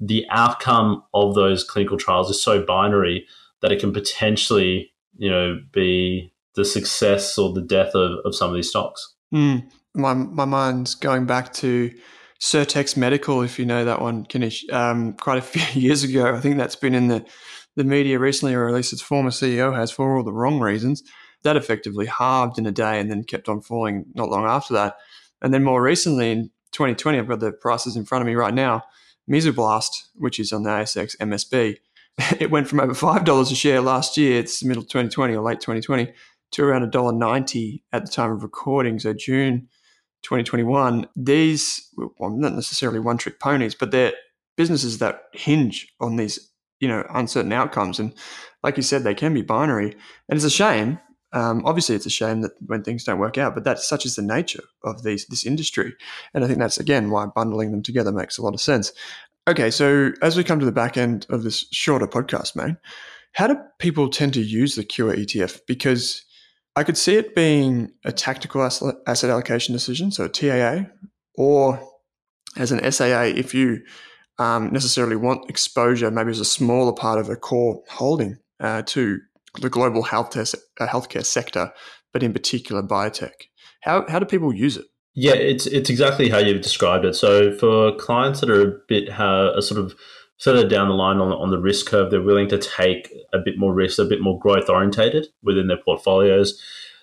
The 0.00 0.26
outcome 0.30 1.02
of 1.14 1.34
those 1.34 1.64
clinical 1.64 1.96
trials 1.96 2.30
is 2.30 2.42
so 2.42 2.62
binary 2.62 3.26
that 3.62 3.72
it 3.72 3.80
can 3.80 3.92
potentially, 3.92 4.92
you 5.16 5.30
know, 5.30 5.60
be 5.72 6.32
the 6.54 6.64
success 6.64 7.38
or 7.38 7.52
the 7.52 7.62
death 7.62 7.94
of, 7.94 8.18
of 8.24 8.34
some 8.34 8.50
of 8.50 8.54
these 8.54 8.68
stocks. 8.68 9.14
Mm 9.32 9.70
my 9.94 10.14
my 10.14 10.44
mind's 10.44 10.94
going 10.94 11.26
back 11.26 11.52
to 11.54 11.92
Sirtex 12.40 12.96
Medical, 12.96 13.42
if 13.42 13.58
you 13.58 13.64
know 13.64 13.84
that 13.84 14.00
one, 14.00 14.26
um, 14.72 15.14
quite 15.14 15.38
a 15.38 15.42
few 15.42 15.80
years 15.80 16.02
ago. 16.02 16.34
I 16.34 16.40
think 16.40 16.58
that's 16.58 16.76
been 16.76 16.94
in 16.94 17.08
the, 17.08 17.24
the 17.76 17.84
media 17.84 18.18
recently, 18.18 18.54
or 18.54 18.68
at 18.68 18.74
least 18.74 18.92
its 18.92 19.02
former 19.02 19.30
CEO 19.30 19.74
has, 19.74 19.90
for 19.90 20.16
all 20.16 20.24
the 20.24 20.32
wrong 20.32 20.60
reasons. 20.60 21.02
That 21.42 21.56
effectively 21.56 22.06
halved 22.06 22.58
in 22.58 22.66
a 22.66 22.72
day 22.72 22.98
and 22.98 23.10
then 23.10 23.22
kept 23.22 23.48
on 23.48 23.60
falling 23.60 24.06
not 24.14 24.30
long 24.30 24.46
after 24.46 24.74
that. 24.74 24.96
And 25.42 25.52
then 25.52 25.62
more 25.62 25.82
recently 25.82 26.30
in 26.30 26.50
2020, 26.72 27.18
I've 27.18 27.28
got 27.28 27.40
the 27.40 27.52
prices 27.52 27.96
in 27.96 28.06
front 28.06 28.22
of 28.22 28.26
me 28.26 28.34
right 28.34 28.54
now. 28.54 28.82
Mesoblast, 29.30 30.08
which 30.14 30.38
is 30.38 30.52
on 30.52 30.62
the 30.62 30.70
ASX 30.70 31.16
MSB, 31.18 31.78
it 32.40 32.50
went 32.50 32.68
from 32.68 32.80
over 32.80 32.94
five 32.94 33.24
dollars 33.24 33.50
a 33.50 33.54
share 33.54 33.80
last 33.80 34.16
year, 34.16 34.38
it's 34.38 34.60
the 34.60 34.68
middle 34.68 34.82
of 34.82 34.88
2020 34.88 35.34
or 35.34 35.42
late 35.42 35.60
2020, 35.60 36.12
to 36.52 36.64
around 36.64 36.90
$1.90 36.90 37.82
at 37.92 38.06
the 38.06 38.10
time 38.10 38.30
of 38.30 38.42
recording, 38.42 38.98
so 38.98 39.12
June 39.12 39.68
2021. 40.22 41.06
These, 41.16 41.88
well, 41.96 42.30
not 42.30 42.54
necessarily 42.54 43.00
one 43.00 43.18
trick 43.18 43.40
ponies, 43.40 43.74
but 43.74 43.90
they're 43.90 44.12
businesses 44.56 44.98
that 44.98 45.22
hinge 45.32 45.92
on 46.00 46.16
these, 46.16 46.50
you 46.80 46.88
know, 46.88 47.04
uncertain 47.10 47.52
outcomes. 47.52 47.98
And 47.98 48.14
like 48.62 48.76
you 48.76 48.82
said, 48.82 49.02
they 49.02 49.14
can 49.14 49.34
be 49.34 49.42
binary. 49.42 49.96
And 50.28 50.36
it's 50.36 50.44
a 50.44 50.50
shame. 50.50 50.98
Um, 51.34 51.62
obviously, 51.66 51.96
it's 51.96 52.06
a 52.06 52.10
shame 52.10 52.42
that 52.42 52.52
when 52.66 52.82
things 52.82 53.04
don't 53.04 53.18
work 53.18 53.36
out, 53.36 53.54
but 53.54 53.64
that's 53.64 53.86
such 53.86 54.06
is 54.06 54.14
the 54.14 54.22
nature 54.22 54.62
of 54.84 55.02
these 55.02 55.26
this 55.26 55.44
industry. 55.44 55.92
And 56.32 56.44
I 56.44 56.46
think 56.46 56.60
that's 56.60 56.78
again 56.78 57.10
why 57.10 57.26
bundling 57.26 57.72
them 57.72 57.82
together 57.82 58.12
makes 58.12 58.38
a 58.38 58.42
lot 58.42 58.54
of 58.54 58.60
sense. 58.60 58.92
Okay, 59.46 59.70
so 59.70 60.12
as 60.22 60.36
we 60.36 60.44
come 60.44 60.60
to 60.60 60.64
the 60.64 60.72
back 60.72 60.96
end 60.96 61.26
of 61.28 61.42
this 61.42 61.66
shorter 61.70 62.06
podcast, 62.06 62.56
man, 62.56 62.78
how 63.32 63.46
do 63.46 63.58
people 63.78 64.08
tend 64.08 64.32
to 64.34 64.40
use 64.40 64.76
the 64.76 64.84
Cure 64.84 65.14
ETF? 65.14 65.60
Because 65.66 66.24
I 66.76 66.84
could 66.84 66.96
see 66.96 67.16
it 67.16 67.34
being 67.34 67.92
a 68.04 68.12
tactical 68.12 68.62
asset 68.62 69.30
allocation 69.30 69.74
decision, 69.74 70.12
so 70.12 70.24
a 70.24 70.28
TAA, 70.28 70.88
or 71.34 71.80
as 72.56 72.72
an 72.72 72.90
SAA 72.90 73.24
if 73.24 73.52
you 73.52 73.82
um, 74.38 74.72
necessarily 74.72 75.16
want 75.16 75.50
exposure, 75.50 76.10
maybe 76.10 76.30
as 76.30 76.40
a 76.40 76.44
smaller 76.44 76.92
part 76.92 77.18
of 77.18 77.28
a 77.28 77.36
core 77.36 77.82
holding 77.88 78.38
uh, 78.60 78.82
to 78.82 79.18
the 79.60 79.70
global 79.70 80.04
healthcare, 80.04 80.52
uh, 80.80 80.86
healthcare 80.86 81.24
sector, 81.24 81.72
but 82.12 82.22
in 82.22 82.32
particular 82.32 82.82
biotech. 82.82 83.48
How, 83.82 84.06
how 84.08 84.18
do 84.18 84.26
people 84.26 84.52
use 84.52 84.76
it? 84.76 84.86
Yeah, 85.16 85.34
it's 85.34 85.66
it's 85.66 85.90
exactly 85.90 86.28
how 86.28 86.38
you've 86.38 86.62
described 86.62 87.04
it. 87.04 87.14
So 87.14 87.56
for 87.56 87.94
clients 87.96 88.40
that 88.40 88.50
are 88.50 88.62
a 88.62 88.72
bit 88.88 89.08
uh, 89.08 89.52
a 89.54 89.62
sort 89.62 89.80
of 89.80 89.94
further 90.38 90.68
down 90.68 90.88
the 90.88 90.94
line 90.94 91.18
on, 91.18 91.32
on 91.32 91.50
the 91.50 91.60
risk 91.60 91.86
curve, 91.86 92.10
they're 92.10 92.20
willing 92.20 92.48
to 92.48 92.58
take 92.58 93.12
a 93.32 93.38
bit 93.38 93.56
more 93.56 93.72
risk, 93.72 94.00
a 94.00 94.04
bit 94.04 94.20
more 94.20 94.38
growth 94.40 94.68
orientated 94.68 95.28
within 95.42 95.68
their 95.68 95.76
portfolios. 95.76 96.60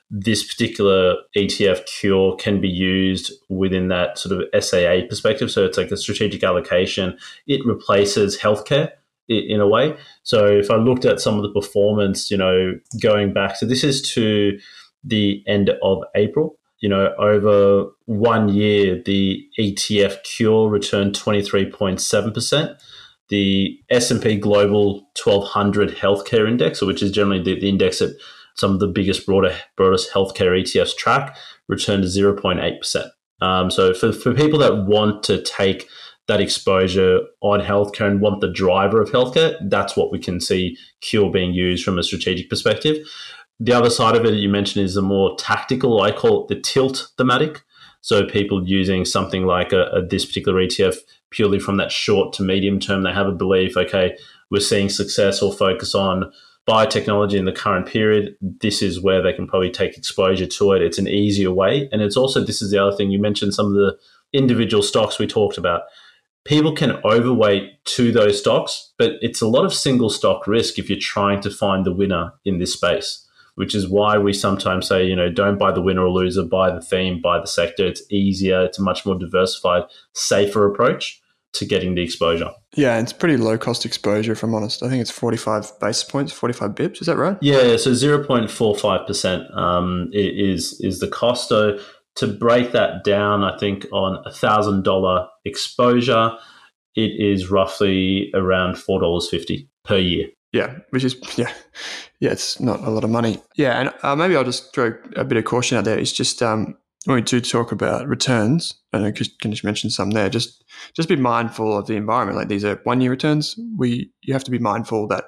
This 0.09 0.45
particular 0.45 1.15
ETF 1.37 1.85
cure 1.85 2.35
can 2.35 2.59
be 2.59 2.67
used 2.67 3.31
within 3.47 3.87
that 3.87 4.17
sort 4.17 4.41
of 4.41 4.63
SAA 4.63 5.07
perspective. 5.07 5.49
So 5.49 5.63
it's 5.63 5.77
like 5.77 5.91
a 5.91 5.95
strategic 5.95 6.43
allocation. 6.43 7.17
It 7.47 7.65
replaces 7.65 8.37
healthcare 8.37 8.91
in 9.27 9.59
a 9.59 9.67
way. 9.67 9.95
So 10.23 10.45
if 10.47 10.69
I 10.69 10.75
looked 10.75 11.05
at 11.05 11.21
some 11.21 11.37
of 11.37 11.43
the 11.43 11.51
performance, 11.51 12.29
you 12.29 12.37
know, 12.37 12.73
going 13.01 13.33
back, 13.33 13.55
so 13.55 13.65
this 13.65 13.83
is 13.83 14.01
to 14.13 14.57
the 15.03 15.43
end 15.47 15.71
of 15.81 16.03
April 16.15 16.57
you 16.81 16.89
know, 16.89 17.13
over 17.17 17.91
one 18.05 18.49
year, 18.49 19.01
the 19.05 19.47
ETF 19.57 20.23
Cure 20.23 20.67
returned 20.67 21.13
23.7%. 21.13 22.81
The 23.29 23.79
S&P 23.89 24.37
Global 24.37 25.07
1200 25.23 25.91
Healthcare 25.91 26.49
Index, 26.49 26.81
which 26.81 27.01
is 27.01 27.11
generally 27.11 27.41
the, 27.41 27.57
the 27.59 27.69
index 27.69 27.99
that 27.99 28.17
some 28.55 28.73
of 28.73 28.79
the 28.79 28.87
biggest, 28.87 29.25
broader, 29.25 29.55
broadest 29.77 30.11
healthcare 30.11 30.59
ETFs 30.59 30.97
track, 30.97 31.37
returned 31.69 32.03
0.8%. 32.03 33.09
Um, 33.41 33.71
so 33.71 33.93
for, 33.93 34.11
for 34.11 34.33
people 34.33 34.59
that 34.59 34.85
want 34.85 35.23
to 35.23 35.41
take 35.41 35.87
that 36.27 36.41
exposure 36.41 37.19
on 37.41 37.59
healthcare 37.59 38.07
and 38.07 38.21
want 38.21 38.41
the 38.41 38.51
driver 38.51 39.01
of 39.01 39.09
healthcare, 39.09 39.57
that's 39.69 39.95
what 39.95 40.11
we 40.11 40.19
can 40.19 40.39
see 40.39 40.77
Cure 41.01 41.31
being 41.31 41.53
used 41.53 41.83
from 41.83 41.97
a 41.97 42.03
strategic 42.03 42.49
perspective. 42.49 42.97
The 43.59 43.73
other 43.73 43.89
side 43.89 44.15
of 44.15 44.25
it 44.25 44.31
that 44.31 44.37
you 44.37 44.49
mentioned 44.49 44.85
is 44.85 44.95
the 44.95 45.01
more 45.01 45.35
tactical. 45.37 46.01
I 46.01 46.11
call 46.11 46.43
it 46.43 46.47
the 46.47 46.59
tilt 46.59 47.09
thematic. 47.17 47.61
So 48.01 48.25
people 48.25 48.67
using 48.67 49.05
something 49.05 49.45
like 49.45 49.71
a, 49.71 49.83
a, 49.91 50.05
this 50.05 50.25
particular 50.25 50.59
ETF 50.59 50.97
purely 51.29 51.59
from 51.59 51.77
that 51.77 51.91
short 51.91 52.33
to 52.33 52.43
medium 52.43 52.79
term, 52.79 53.03
they 53.03 53.13
have 53.13 53.27
a 53.27 53.31
belief, 53.31 53.77
okay, 53.77 54.17
we're 54.49 54.59
seeing 54.59 54.89
success 54.89 55.41
or 55.41 55.53
focus 55.53 55.93
on 55.93 56.31
biotechnology 56.67 57.35
in 57.35 57.45
the 57.45 57.51
current 57.51 57.87
period. 57.87 58.35
This 58.41 58.81
is 58.81 59.01
where 59.01 59.21
they 59.21 59.33
can 59.33 59.47
probably 59.47 59.71
take 59.71 59.97
exposure 59.97 60.47
to 60.47 60.71
it. 60.73 60.81
It's 60.81 60.97
an 60.97 61.07
easier 61.07 61.51
way. 61.51 61.87
And 61.91 62.01
it's 62.01 62.17
also, 62.17 62.43
this 62.43 62.61
is 62.61 62.71
the 62.71 62.83
other 62.83 62.95
thing 62.95 63.11
you 63.11 63.19
mentioned, 63.19 63.53
some 63.53 63.67
of 63.67 63.73
the 63.73 63.97
individual 64.33 64.83
stocks 64.83 65.19
we 65.19 65.27
talked 65.27 65.57
about. 65.57 65.83
People 66.43 66.75
can 66.75 66.93
overweight 67.05 67.85
to 67.85 68.11
those 68.11 68.39
stocks, 68.39 68.93
but 68.97 69.13
it's 69.21 69.41
a 69.41 69.47
lot 69.47 69.65
of 69.65 69.73
single 69.73 70.09
stock 70.09 70.47
risk 70.47 70.79
if 70.79 70.89
you're 70.89 70.99
trying 70.99 71.41
to 71.41 71.51
find 71.51 71.85
the 71.85 71.93
winner 71.93 72.33
in 72.45 72.57
this 72.59 72.73
space 72.73 73.27
which 73.55 73.75
is 73.75 73.87
why 73.87 74.17
we 74.17 74.33
sometimes 74.33 74.87
say, 74.87 75.05
you 75.05 75.15
know, 75.15 75.29
don't 75.29 75.57
buy 75.57 75.71
the 75.71 75.81
winner 75.81 76.01
or 76.01 76.09
loser, 76.09 76.43
buy 76.43 76.71
the 76.71 76.81
theme, 76.81 77.21
buy 77.21 77.39
the 77.39 77.47
sector. 77.47 77.85
It's 77.85 78.01
easier, 78.09 78.63
it's 78.63 78.79
a 78.79 78.81
much 78.81 79.05
more 79.05 79.17
diversified, 79.17 79.83
safer 80.13 80.65
approach 80.65 81.21
to 81.53 81.65
getting 81.65 81.95
the 81.95 82.01
exposure. 82.01 82.49
Yeah, 82.75 82.99
it's 82.99 83.11
pretty 83.11 83.35
low 83.35 83.57
cost 83.57 83.85
exposure, 83.85 84.31
if 84.31 84.41
I'm 84.41 84.55
honest. 84.55 84.83
I 84.83 84.89
think 84.89 85.01
it's 85.01 85.11
45 85.11 85.79
basis 85.81 86.03
points, 86.03 86.31
45 86.31 86.71
bips. 86.71 87.01
Is 87.01 87.07
that 87.07 87.17
right? 87.17 87.37
Yeah, 87.41 87.75
so 87.75 87.91
0.45% 87.91 89.57
um, 89.57 90.09
is, 90.13 90.79
is 90.79 90.99
the 90.99 91.09
cost. 91.09 91.49
So 91.49 91.77
to 92.15 92.27
break 92.27 92.71
that 92.71 93.03
down, 93.03 93.43
I 93.43 93.57
think 93.57 93.85
on 93.91 94.21
a 94.25 94.29
$1,000 94.29 95.27
exposure, 95.45 96.31
it 96.95 97.11
is 97.19 97.49
roughly 97.49 98.31
around 98.33 98.75
$4.50 98.75 99.67
per 99.83 99.97
year. 99.97 100.27
Yeah, 100.53 100.79
which 100.89 101.05
is 101.05 101.15
yeah, 101.37 101.51
yeah, 102.19 102.31
it's 102.31 102.59
not 102.59 102.81
a 102.81 102.89
lot 102.89 103.05
of 103.05 103.09
money. 103.09 103.41
Yeah, 103.55 103.79
and 103.79 103.93
uh, 104.03 104.17
maybe 104.17 104.35
I'll 104.35 104.43
just 104.43 104.75
throw 104.75 104.93
a 105.15 105.23
bit 105.23 105.37
of 105.37 105.45
caution 105.45 105.77
out 105.77 105.85
there. 105.85 105.97
It's 105.97 106.11
just 106.11 106.43
um, 106.43 106.75
when 107.05 107.15
we 107.15 107.21
do 107.21 107.39
talk 107.39 107.71
about 107.71 108.07
returns, 108.07 108.73
and 108.91 109.05
I 109.05 109.11
can 109.11 109.51
just 109.51 109.63
mention 109.63 109.89
some 109.89 110.11
there. 110.11 110.29
Just 110.29 110.63
just 110.93 111.07
be 111.07 111.15
mindful 111.15 111.77
of 111.77 111.87
the 111.87 111.95
environment. 111.95 112.37
Like 112.37 112.49
these 112.49 112.65
are 112.65 112.81
one 112.83 112.99
year 112.99 113.11
returns. 113.11 113.57
We 113.77 114.11
you 114.23 114.33
have 114.33 114.43
to 114.43 114.51
be 114.51 114.59
mindful 114.59 115.07
that 115.07 115.23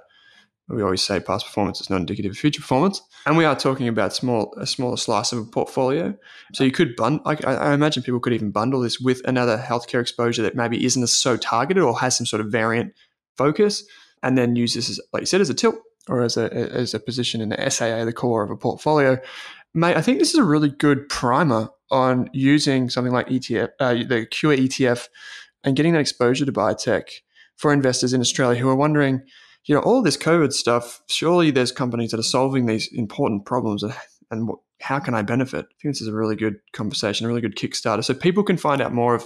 we 0.70 0.82
always 0.82 1.02
say 1.02 1.20
past 1.20 1.46
performance 1.46 1.82
is 1.82 1.90
not 1.90 2.00
indicative 2.00 2.32
of 2.32 2.38
future 2.38 2.62
performance, 2.62 3.02
and 3.26 3.38
we 3.38 3.46
are 3.46 3.56
talking 3.56 3.88
about 3.88 4.14
small 4.14 4.54
a 4.58 4.66
smaller 4.66 4.98
slice 4.98 5.32
of 5.32 5.40
a 5.40 5.46
portfolio. 5.46 6.16
So 6.54 6.64
you 6.64 6.72
could 6.72 6.96
bundle. 6.96 7.22
I, 7.26 7.36
I 7.44 7.74
imagine 7.74 8.04
people 8.04 8.20
could 8.20 8.34
even 8.34 8.52
bundle 8.52 8.82
this 8.82 9.00
with 9.00 9.22
another 9.26 9.58
healthcare 9.58 10.02
exposure 10.02 10.42
that 10.44 10.56
maybe 10.56 10.84
isn't 10.86 11.06
so 11.08 11.38
targeted 11.38 11.84
or 11.84 12.00
has 12.00 12.18
some 12.18 12.26
sort 12.26 12.42
of 12.42 12.52
variant 12.52 12.94
focus 13.38 13.84
and 14.22 14.38
then 14.38 14.56
use 14.56 14.74
this 14.74 14.90
as, 14.90 15.00
like 15.12 15.22
you 15.22 15.28
said, 15.28 15.42
as 15.42 15.50
a 15.50 15.54
tilt 15.54 15.76
or 16.08 16.22
as 16.22 16.38
a 16.38 16.52
as 16.54 16.94
a 16.94 17.00
position 17.00 17.42
in 17.42 17.50
the 17.50 17.70
SAA, 17.70 18.06
the 18.06 18.14
core 18.14 18.44
of 18.44 18.50
a 18.50 18.58
portfolio. 18.58 19.20
Mate, 19.74 19.98
I 19.98 20.02
think 20.02 20.20
this 20.20 20.34
is 20.34 20.40
a 20.40 20.44
really 20.44 20.70
good 20.70 21.10
primer 21.10 21.70
on 21.92 22.30
using 22.32 22.90
something 22.90 23.14
like 23.14 23.28
ETF, 23.28 23.70
uh, 23.80 23.94
the 23.94 24.28
Cure 24.30 24.56
ETF, 24.56 25.08
and 25.64 25.76
getting 25.76 25.94
that 25.94 26.00
exposure 26.00 26.46
to 26.46 26.52
biotech 26.52 27.04
for 27.58 27.74
investors 27.74 28.14
in 28.14 28.22
Australia 28.22 28.60
who 28.60 28.70
are 28.70 28.76
wondering, 28.76 29.22
you 29.66 29.76
know, 29.76 29.82
all 29.82 30.02
this 30.02 30.18
COVID 30.18 30.54
stuff. 30.54 31.02
Surely 31.08 31.52
there's 31.52 31.72
companies 31.72 32.12
that 32.12 32.20
are 32.20 32.24
solving 32.24 32.66
these 32.66 32.90
important 32.94 33.46
problems, 33.46 33.84
and, 33.84 33.94
and 34.32 34.50
how 34.82 35.00
can 35.00 35.14
I 35.14 35.22
benefit? 35.22 35.66
I 35.66 35.76
think 35.82 35.96
this 35.96 36.02
is 36.02 36.08
a 36.08 36.14
really 36.14 36.36
good 36.36 36.56
conversation, 36.74 37.26
a 37.26 37.30
really 37.30 37.42
good 37.42 37.56
Kickstarter, 37.56 38.04
so 38.04 38.14
people 38.14 38.44
can 38.44 38.58
find 38.58 38.82
out 38.82 38.94
more 38.94 39.16
of 39.16 39.26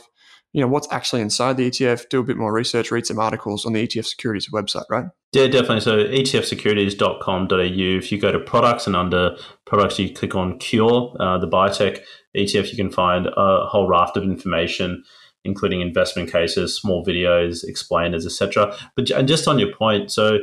you 0.53 0.61
know 0.61 0.67
what's 0.67 0.87
actually 0.91 1.21
inside 1.21 1.57
the 1.57 1.69
ETF, 1.69 2.09
do 2.09 2.19
a 2.19 2.23
bit 2.23 2.37
more 2.37 2.53
research, 2.53 2.91
read 2.91 3.05
some 3.05 3.19
articles 3.19 3.65
on 3.65 3.73
the 3.73 3.85
ETF 3.85 4.05
Securities 4.05 4.49
website, 4.51 4.85
right? 4.89 5.05
Yeah, 5.33 5.47
definitely. 5.47 5.81
So 5.81 5.97
etfsecurities.com.au. 5.97 7.97
If 7.97 8.11
you 8.11 8.19
go 8.19 8.31
to 8.31 8.39
products 8.39 8.87
and 8.87 8.95
under 8.95 9.35
products, 9.65 9.99
you 9.99 10.13
click 10.13 10.35
on 10.35 10.57
Cure, 10.57 11.15
uh, 11.19 11.37
the 11.37 11.47
biotech 11.47 12.01
ETF, 12.35 12.71
you 12.71 12.77
can 12.77 12.91
find 12.91 13.27
a 13.27 13.65
whole 13.65 13.87
raft 13.87 14.15
of 14.15 14.23
information, 14.23 15.03
including 15.43 15.81
investment 15.81 16.31
cases, 16.31 16.75
small 16.75 17.05
videos, 17.05 17.63
explainers, 17.63 18.25
etc. 18.25 18.75
But 18.95 19.09
and 19.11 19.27
just 19.27 19.47
on 19.47 19.59
your 19.59 19.73
point, 19.73 20.11
so 20.11 20.35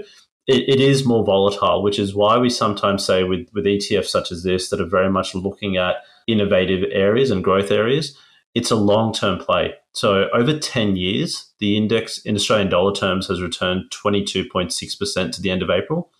it, 0.47 0.69
it 0.69 0.81
is 0.81 1.07
more 1.07 1.25
volatile, 1.25 1.83
which 1.83 1.99
is 1.99 2.15
why 2.15 2.39
we 2.39 2.51
sometimes 2.51 3.05
say 3.05 3.25
with 3.25 3.49
with 3.53 3.65
ETFs 3.65 4.07
such 4.07 4.33
as 4.33 4.43
this 4.43 4.71
that 4.71 4.81
are 4.81 4.87
very 4.87 5.11
much 5.11 5.35
looking 5.35 5.77
at 5.77 5.97
innovative 6.27 6.89
areas 6.93 7.31
and 7.31 7.45
growth 7.45 7.71
areas 7.71 8.17
it's 8.55 8.71
a 8.71 8.77
long 8.77 9.13
term 9.13 9.39
play. 9.39 9.75
So 9.93 10.29
over 10.33 10.59
10 10.59 10.97
years, 10.97 11.53
the 11.59 11.77
index 11.77 12.19
in 12.19 12.37
Australian 12.37 12.69
dollar 12.69 12.95
terms 12.95 13.27
has 13.29 13.43
returned 13.43 13.91
22.6% 13.91 15.33
to 15.33 15.43
the 15.43 15.51
end 15.51 15.63
of 15.63 15.71
April. 15.71 16.11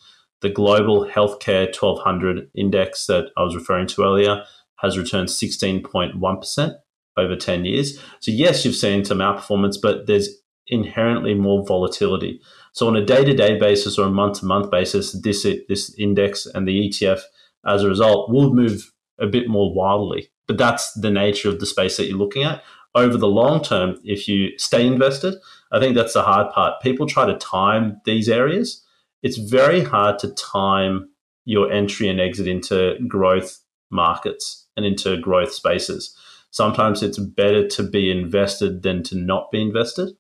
The 0.41 0.51
global 0.51 1.07
healthcare 1.07 1.67
1200 1.67 2.51
index 2.55 3.07
that 3.07 3.31
I 3.37 3.43
was 3.43 3.55
referring 3.55 3.87
to 3.89 4.03
earlier 4.03 4.45
has 4.77 4.99
returned 4.99 5.29
16.1% 5.29 6.75
over 7.17 7.37
10 7.37 7.65
years. 7.65 7.99
So, 8.21 8.31
yes, 8.31 8.65
you've 8.65 8.75
seen 8.75 9.05
some 9.05 9.19
outperformance, 9.19 9.77
but 9.81 10.07
there's 10.07 10.29
inherently 10.67 11.35
more 11.35 11.65
volatility. 11.67 12.41
So, 12.73 12.89
on 12.89 12.97
a 12.97 13.05
day 13.05 13.25
to 13.25 13.35
day 13.35 13.59
basis 13.59 13.99
or 13.99 14.07
a 14.07 14.11
month 14.11 14.41
to 14.41 14.47
month 14.47 14.71
basis, 14.71 15.13
this, 15.13 15.47
this 15.69 15.95
index 15.99 16.47
and 16.47 16.67
the 16.67 16.89
ETF 16.89 17.21
as 17.67 17.83
a 17.83 17.89
result 17.89 18.31
will 18.31 18.53
move 18.53 18.93
a 19.19 19.27
bit 19.27 19.49
more 19.49 19.73
wildly. 19.73 20.31
But 20.47 20.59
that's 20.59 20.93
the 20.93 21.11
nature 21.11 21.49
of 21.49 21.61
the 21.61 21.67
space 21.67 21.97
that 21.97 22.07
you're 22.07 22.19
looking 22.19 22.45
at. 22.45 22.63
Over 22.95 23.17
the 23.17 23.29
long 23.29 23.63
term, 23.63 23.99
if 24.05 24.29
you 24.29 24.57
stay 24.59 24.87
invested, 24.87 25.35
I 25.73 25.81
think 25.81 25.97
that's 25.97 26.13
the 26.13 26.23
hard 26.23 26.53
part. 26.53 26.81
People 26.81 27.07
try 27.07 27.27
to 27.27 27.37
time 27.39 28.01
these 28.05 28.29
areas. 28.29 28.85
It's 29.23 29.39
very 29.39 29.83
hard 29.83 30.19
to 30.21 30.33
time 30.35 31.09
your 31.45 31.71
entry 31.73 32.09
and 32.09 32.21
exit 32.21 32.47
into 32.47 32.97
growth 33.09 33.61
markets 33.91 34.67
and 34.77 34.87
into 34.87 35.17
growth 35.17 35.53
spaces. 35.53 36.17
Sometimes 36.55 37.03
it's 37.03 37.19
better 37.19 37.67
to 37.67 37.83
be 37.83 38.13
invested 38.13 38.85
than 38.85 39.03
to 39.03 39.17
not 39.17 39.51
be 39.51 39.61
invested. 39.61 40.11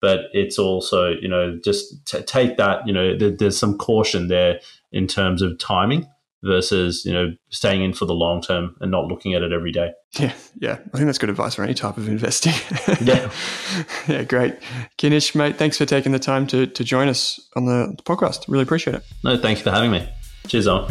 but 0.00 0.20
it's 0.32 0.56
also 0.58 1.08
you 1.20 1.28
know 1.28 1.58
just 1.64 2.06
t- 2.06 2.22
take 2.22 2.56
that 2.56 2.86
you 2.86 2.92
know 2.92 3.18
th- 3.18 3.38
there's 3.38 3.58
some 3.58 3.76
caution 3.76 4.28
there 4.28 4.60
in 4.92 5.06
terms 5.06 5.42
of 5.42 5.58
timing 5.58 6.06
versus 6.42 7.04
you 7.04 7.12
know 7.12 7.26
staying 7.50 7.82
in 7.82 7.92
for 7.92 8.06
the 8.06 8.14
long 8.14 8.40
term 8.40 8.76
and 8.80 8.90
not 8.90 9.06
looking 9.06 9.34
at 9.34 9.42
it 9.42 9.52
every 9.52 9.72
day. 9.72 9.90
Yeah, 10.18 10.32
yeah. 10.58 10.78
I 10.92 10.96
think 10.96 11.06
that's 11.06 11.18
good 11.18 11.28
advice 11.28 11.54
for 11.56 11.64
any 11.64 11.74
type 11.74 11.96
of 11.98 12.08
investing. 12.08 12.54
yeah, 13.06 13.30
yeah, 14.08 14.22
great. 14.22 14.54
Kanish, 14.96 15.34
mate, 15.34 15.56
thanks 15.56 15.76
for 15.76 15.86
taking 15.86 16.12
the 16.12 16.18
time 16.20 16.46
to 16.46 16.66
to 16.66 16.84
join 16.84 17.08
us 17.08 17.40
Owen 17.56 17.66
the 17.66 18.02
podcast. 18.04 18.46
Really 18.48 18.62
appreciate 18.62 18.94
it. 18.94 19.02
No, 19.24 19.36
thank 19.36 19.58
you 19.58 19.64
for 19.64 19.72
having 19.72 19.90
me. 19.90 20.08
Cheers, 20.46 20.68
on. 20.68 20.90